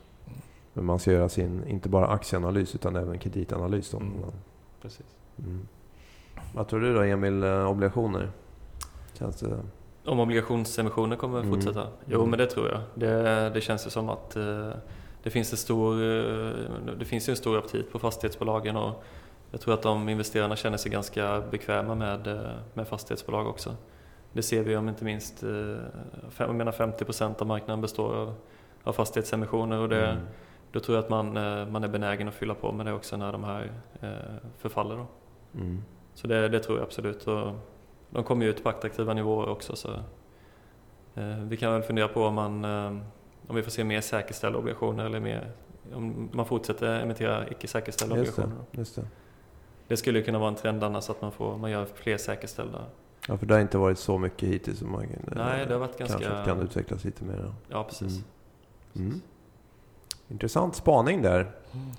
Men 0.73 0.85
man 0.85 0.99
ska 0.99 1.13
göra 1.13 1.29
sin, 1.29 1.69
inte 1.69 1.89
bara 1.89 2.07
aktieanalys 2.07 2.75
utan 2.75 2.97
även 2.97 3.19
kreditanalys 3.19 3.91
då. 3.91 3.99
Mm. 3.99 4.13
Precis. 4.83 5.07
Mm. 5.39 5.69
Vad 6.55 6.69
tror 6.69 6.81
du 6.81 6.95
då 6.95 7.01
Emil, 7.03 7.43
eh, 7.43 7.71
obligationer? 7.71 8.31
Känns 9.19 9.37
det... 9.41 9.57
Om 10.05 10.21
obligationsemissioner 10.21 11.17
kommer 11.17 11.39
att 11.39 11.45
Mm. 11.45 11.55
fortsätta? 11.61 11.87
Jo, 12.07 12.19
Mm. 12.19 12.31
men 12.31 12.39
det 12.39 12.47
tror 12.47 12.69
jag. 12.69 12.81
Det, 12.95 13.51
det 13.55 13.61
känns 13.61 13.87
ju 13.87 13.91
som 13.91 14.09
att 14.09 14.37
eh, 14.37 14.71
det 15.23 15.31
finns, 15.31 15.53
en 15.53 15.59
stor, 15.59 15.95
eh, 15.95 16.53
det 16.99 17.05
finns 17.05 17.29
en 17.29 17.37
stor 17.37 17.59
aptit 17.59 17.93
på 17.93 17.99
fastighetsbolagen 17.99 18.77
och 18.77 19.05
jag 19.51 19.61
tror 19.61 19.75
att 19.75 19.83
de 19.83 20.09
investerarna 20.09 20.57
känner 20.57 20.77
sig 20.77 20.93
ganska 20.93 21.43
bekväma 21.51 21.95
med, 21.95 22.39
med 22.75 22.89
fastighetsbolag 22.89 23.47
också. 23.47 23.77
Det 24.33 24.43
ser 24.43 24.63
vi 24.63 24.77
om 24.77 24.89
inte 24.89 25.05
minst, 25.05 25.43
jag 26.39 26.55
menar 26.55 26.73
50% 26.73 27.41
av 27.41 27.47
marknaden 27.47 27.81
består 27.81 28.15
av, 28.15 28.35
av 28.85 28.93
fastighetsemissioner 28.93 29.79
och 29.79 29.89
det, 29.89 30.07
Mm. 30.07 30.27
då 30.73 30.81
tror 30.81 30.97
jag 30.97 31.05
att 31.05 31.11
man, 31.11 31.33
man 31.73 31.85
är 31.85 31.89
benägen 31.89 32.29
att 32.29 32.35
fylla 32.35 32.55
på 32.55 32.73
med 32.73 32.87
det 32.87 32.93
också 32.93 33.17
när 33.17 33.33
de 33.33 33.45
här 33.45 33.73
förfaller. 34.59 34.97
Då. 34.97 35.07
Mm. 35.61 35.83
Så 36.17 36.27
det, 36.27 36.49
det 36.49 36.61
tror 36.61 36.79
jag 36.79 36.85
absolut. 36.85 37.27
Och 37.27 37.53
de 38.11 38.25
kommer 38.25 38.45
ju 38.45 38.51
ut 38.51 38.63
på 38.63 38.69
attraktiva 38.69 39.15
nivåer 39.15 39.49
också. 39.49 39.77
Så, 39.77 39.93
eh, 41.15 41.39
vi 41.43 41.57
kan 41.57 41.73
väl 41.73 41.83
fundera 41.83 42.09
på 42.09 42.25
om, 42.25 42.35
man, 42.35 42.65
eh, 42.65 43.03
om 43.47 43.57
vi 43.57 43.63
får 43.63 43.71
se 43.71 43.85
mer 43.85 44.01
säkerställda 44.01 44.59
obligationer 44.59 45.05
eller 45.07 45.21
mer, 45.21 45.53
om 45.95 46.31
man 46.33 46.47
fortsätter 46.47 47.01
emittera 47.01 47.49
icke 47.51 47.69
säkerställda 47.69 48.17
Just 48.17 48.37
det. 48.37 48.43
obligationer. 48.43 48.67
Just 48.71 48.97
det. 48.97 49.07
Det 49.89 49.97
skulle 49.97 50.19
ju 50.19 50.25
kunna 50.25 50.39
vara 50.39 50.49
en 50.49 50.55
trend 50.55 50.85
annars 50.85 51.11
att 51.11 51.23
man, 51.23 51.33
får, 51.33 51.57
man 51.59 51.71
gör 51.71 51.87
fler 51.95 52.17
säkerställda. 52.17 52.85
Ja, 53.29 53.37
för 53.37 53.47
det 53.47 53.55
har 53.55 53.61
inte 53.61 53.79
varit 53.79 53.99
så 53.99 54.19
mycket 54.19 54.49
hittills. 54.49 54.79
Som 54.79 54.93
man, 54.93 55.07
Nej, 55.37 55.67
det 55.67 55.73
har 55.73 55.81
varit 55.81 55.99
Kanske 55.99 56.19
ganska... 56.19 56.39
att 56.39 56.47
kan 56.47 56.61
utvecklas 56.61 57.05
lite 57.05 57.25
mer. 57.25 57.37
då. 57.37 57.55
Ja, 57.69 57.85
precis. 57.85 58.23
Mm. 58.95 59.09
Mm. 59.09 59.21
Intressant 60.29 60.77
spaning 60.77 61.23
där 61.23 61.51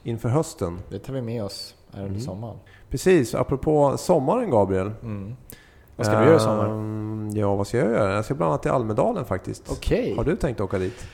inför 0.04 0.30
hösten. 0.30 0.80
Det 0.90 1.00
tar 1.00 1.14
vi 1.14 1.22
med 1.22 1.44
oss 1.44 1.76
här 1.94 2.00
under 2.02 2.10
Mm. 2.10 2.22
sommaren. 2.22 2.58
Precis, 2.90 3.36
apropå 3.36 3.98
sommaren 3.98 4.50
Gabriel. 4.50 4.92
Mm. 5.04 5.36
Vad 5.96 6.06
ska 6.06 6.20
du 6.20 6.26
göra 6.26 6.36
i 6.36 6.40
sommar? 6.40 6.66
Ehm, 6.70 7.30
Ja, 7.34 7.56
vad 7.56 7.68
ska 7.68 7.78
jag 7.78 7.92
göra? 7.92 8.14
Jag 8.14 8.26
ska 8.26 8.36
bland 8.36 8.50
annat 8.52 8.62
till 8.62 8.72
Almedalen 8.72 9.26
faktiskt. 9.26 9.72
Okej. 9.72 10.14
Har 10.18 10.24
du 10.24 10.36
tänkt 10.36 10.62
åka 10.62 10.80
dit? 10.80 11.08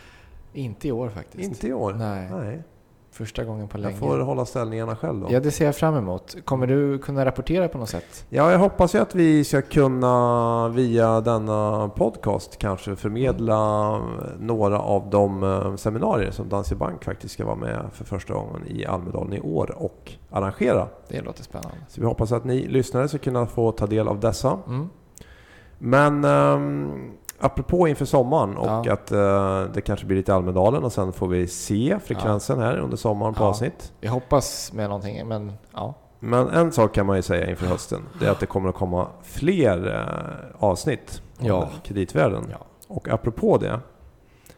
Inte 0.54 0.88
i 0.88 0.92
år 0.92 1.10
faktiskt. 1.10 1.44
Inte 1.44 1.68
i 1.68 1.74
år? 1.74 1.94
Nej. 1.94 2.30
Nej. 2.32 2.64
Första 3.14 3.44
gången 3.44 3.68
på 3.68 3.78
Jag 3.78 3.82
länge. 3.82 3.98
får 3.98 4.20
hålla 4.20 4.46
ställningarna 4.46 4.96
själv 4.96 5.20
då. 5.22 5.28
Ja, 5.32 5.40
det 5.40 5.52
ser 5.52 5.66
jag 5.66 5.76
fram 5.76 5.96
emot. 5.96 6.36
Kommer 6.46 6.68
du 6.68 6.98
kunna 7.00 7.26
rapportera 7.26 7.68
på 7.68 7.78
något 7.78 7.90
sätt? 7.90 8.26
Ja, 8.30 8.52
jag 8.52 8.60
hoppas 8.60 8.96
ju 8.96 9.00
att 9.00 9.16
vi 9.16 9.44
ska 9.44 9.62
kunna 9.62 10.70
via 10.70 11.22
denna 11.22 11.90
podcast 11.96 12.58
kanske 12.58 12.96
förmedla 12.96 14.00
några 14.40 14.80
av 14.80 15.10
de 15.10 15.44
eh, 15.44 15.76
seminarier 15.76 16.32
som 16.32 16.50
Danske 16.50 16.76
Bank 16.76 17.04
faktiskt 17.04 17.34
ska 17.34 17.46
vara 17.46 17.56
med 17.56 17.86
för 17.94 18.06
första 18.06 18.34
gången 18.34 18.68
i 18.68 18.86
Almedalen 18.86 19.34
i 19.34 19.42
år 19.42 19.76
och 19.78 20.12
arrangera. 20.32 20.88
Det 21.08 21.22
låter 21.22 21.44
spännande. 21.44 21.78
Så 21.90 22.02
vi 22.02 22.08
hoppas 22.08 22.32
att 22.32 22.44
ni 22.44 22.68
lyssnare 22.68 23.08
ska 23.08 23.18
kunna 23.18 23.46
få 23.46 23.72
ta 23.72 23.88
del 23.88 24.08
av 24.08 24.20
dessa. 24.20 24.60
Mm. 24.68 24.90
Men 25.78 26.26
um, 26.26 27.12
apropå 27.46 27.88
inför 27.88 28.06
sommaren 28.06 28.58
och 28.58 28.86
Ja. 28.88 28.94
att 28.94 29.12
eh, 29.12 29.64
det 29.74 29.82
kanske 29.82 30.06
blir 30.06 30.18
lite 30.18 30.34
Almedalen 30.36 30.84
och 30.84 30.92
sen 30.94 31.14
får 31.14 31.28
vi 31.28 31.48
se 31.48 31.98
frekvensen 32.06 32.60
här 32.60 32.78
under 32.78 32.98
sommaren 32.98 33.34
på 33.34 33.44
Ja. 33.44 33.48
avsnitt. 33.48 33.94
Jag 34.02 34.12
hoppas 34.12 34.74
med 34.74 34.90
någonting, 34.90 35.28
men 35.28 35.54
ja. 35.74 35.94
Men 36.20 36.50
en 36.50 36.72
sak 36.72 36.94
kan 36.96 37.06
man 37.06 37.16
ju 37.16 37.22
säga 37.22 37.50
inför 37.50 37.66
hösten. 37.66 38.02
Det 38.20 38.26
är 38.26 38.32
att 38.32 38.40
det 38.40 38.46
kommer 38.46 38.70
att 38.70 38.76
komma 38.76 39.08
fler 39.24 39.96
eh, 39.96 40.64
avsnitt 40.64 41.22
av 41.40 41.46
Ja. 41.48 41.70
kreditvärlden. 41.84 42.44
ja. 42.52 42.58
Och 42.88 43.10
apropå 43.10 43.58
det 43.58 43.80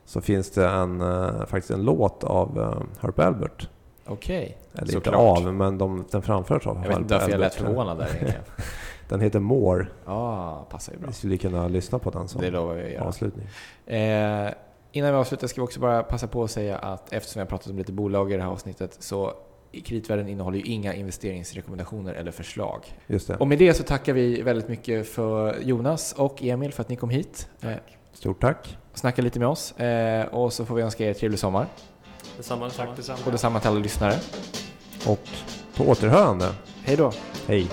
så 0.05 0.21
finns 0.21 0.51
det 0.51 0.67
en, 0.67 1.01
eh, 1.01 1.45
faktiskt 1.45 1.71
en 1.71 1.83
låt 1.83 2.23
av 2.23 2.59
eh, 2.59 2.83
Herb 3.01 3.19
Albert. 3.19 3.69
Okej. 4.07 4.57
Eller 4.73 4.95
inte 4.95 5.15
av, 5.15 5.53
men 5.53 5.77
de, 5.77 6.05
den 6.11 6.21
framförs 6.21 6.67
av 6.67 6.77
Jag 6.81 6.87
vet 6.89 6.97
inte 6.97 7.13
varför 7.13 7.31
jag 7.31 7.39
lät 7.39 7.53
förvånad 7.55 7.97
där 7.97 8.05
egentligen. 8.05 8.41
Den 9.09 9.21
heter 9.21 9.39
More. 9.39 9.87
Ja, 10.05 10.67
passar 10.69 10.93
ju 10.93 10.99
bra. 10.99 11.07
Vi 11.07 11.13
skulle 11.13 11.37
kunna 11.37 11.67
lyssna 11.67 11.99
på 11.99 12.09
den 12.09 12.27
som 12.27 12.41
Det 12.41 12.49
lovar 12.49 12.73
vi 12.75 12.83
att 12.85 12.91
göra. 12.91 13.03
avslutning. 13.03 13.47
Eh, 13.85 14.49
innan 14.91 15.11
vi 15.11 15.17
avslutar 15.17 15.47
ska 15.47 15.61
vi 15.61 15.67
också 15.67 15.79
bara 15.79 16.03
passa 16.03 16.27
på 16.27 16.43
att 16.43 16.51
säga 16.51 16.77
att 16.77 17.13
eftersom 17.13 17.39
vi 17.39 17.41
har 17.43 17.49
pratat 17.49 17.67
om 17.67 17.77
lite 17.77 17.91
bolag 17.91 18.31
i 18.31 18.35
det 18.35 18.43
här 18.43 18.49
avsnittet 18.49 18.97
så 18.99 19.33
i 19.71 19.81
kreditvärlden 19.81 20.27
innehåller 20.29 20.57
ju 20.57 20.63
inga 20.63 20.93
investeringsrekommendationer 20.93 22.13
eller 22.13 22.31
förslag. 22.31 22.81
Just 23.07 23.27
det. 23.27 23.35
Och 23.37 23.47
med 23.47 23.57
det 23.57 23.73
så 23.73 23.83
tackar 23.83 24.13
vi 24.13 24.41
väldigt 24.41 24.67
mycket 24.67 25.07
för 25.07 25.59
Jonas 25.61 26.13
och 26.13 26.43
Emil 26.43 26.73
för 26.73 26.81
att 26.81 26.89
ni 26.89 26.95
kom 26.95 27.09
hit. 27.09 27.49
Eh, 27.61 27.71
Stort 28.13 28.41
tack. 28.41 28.77
snacka 28.93 29.21
lite 29.21 29.39
med 29.39 29.47
oss. 29.47 29.71
Eh, 29.79 30.25
och 30.25 30.53
så 30.53 30.65
får 30.65 30.75
vi 30.75 30.81
önska 30.81 31.05
er 31.09 31.13
trevlig 31.13 31.39
sommar. 31.39 31.67
Detsamma, 32.37 32.65
detsamma. 32.65 32.87
Tack 32.87 32.97
detsamma. 32.97 33.19
Och 33.25 33.31
detsamma 33.31 33.59
till 33.59 33.69
alla 33.69 33.79
lyssnare. 33.79 34.13
Och 35.07 35.27
på 35.77 35.83
återhörande. 35.83 36.45
Hej 36.83 36.95
då! 36.97 37.11
Hej. 37.47 37.67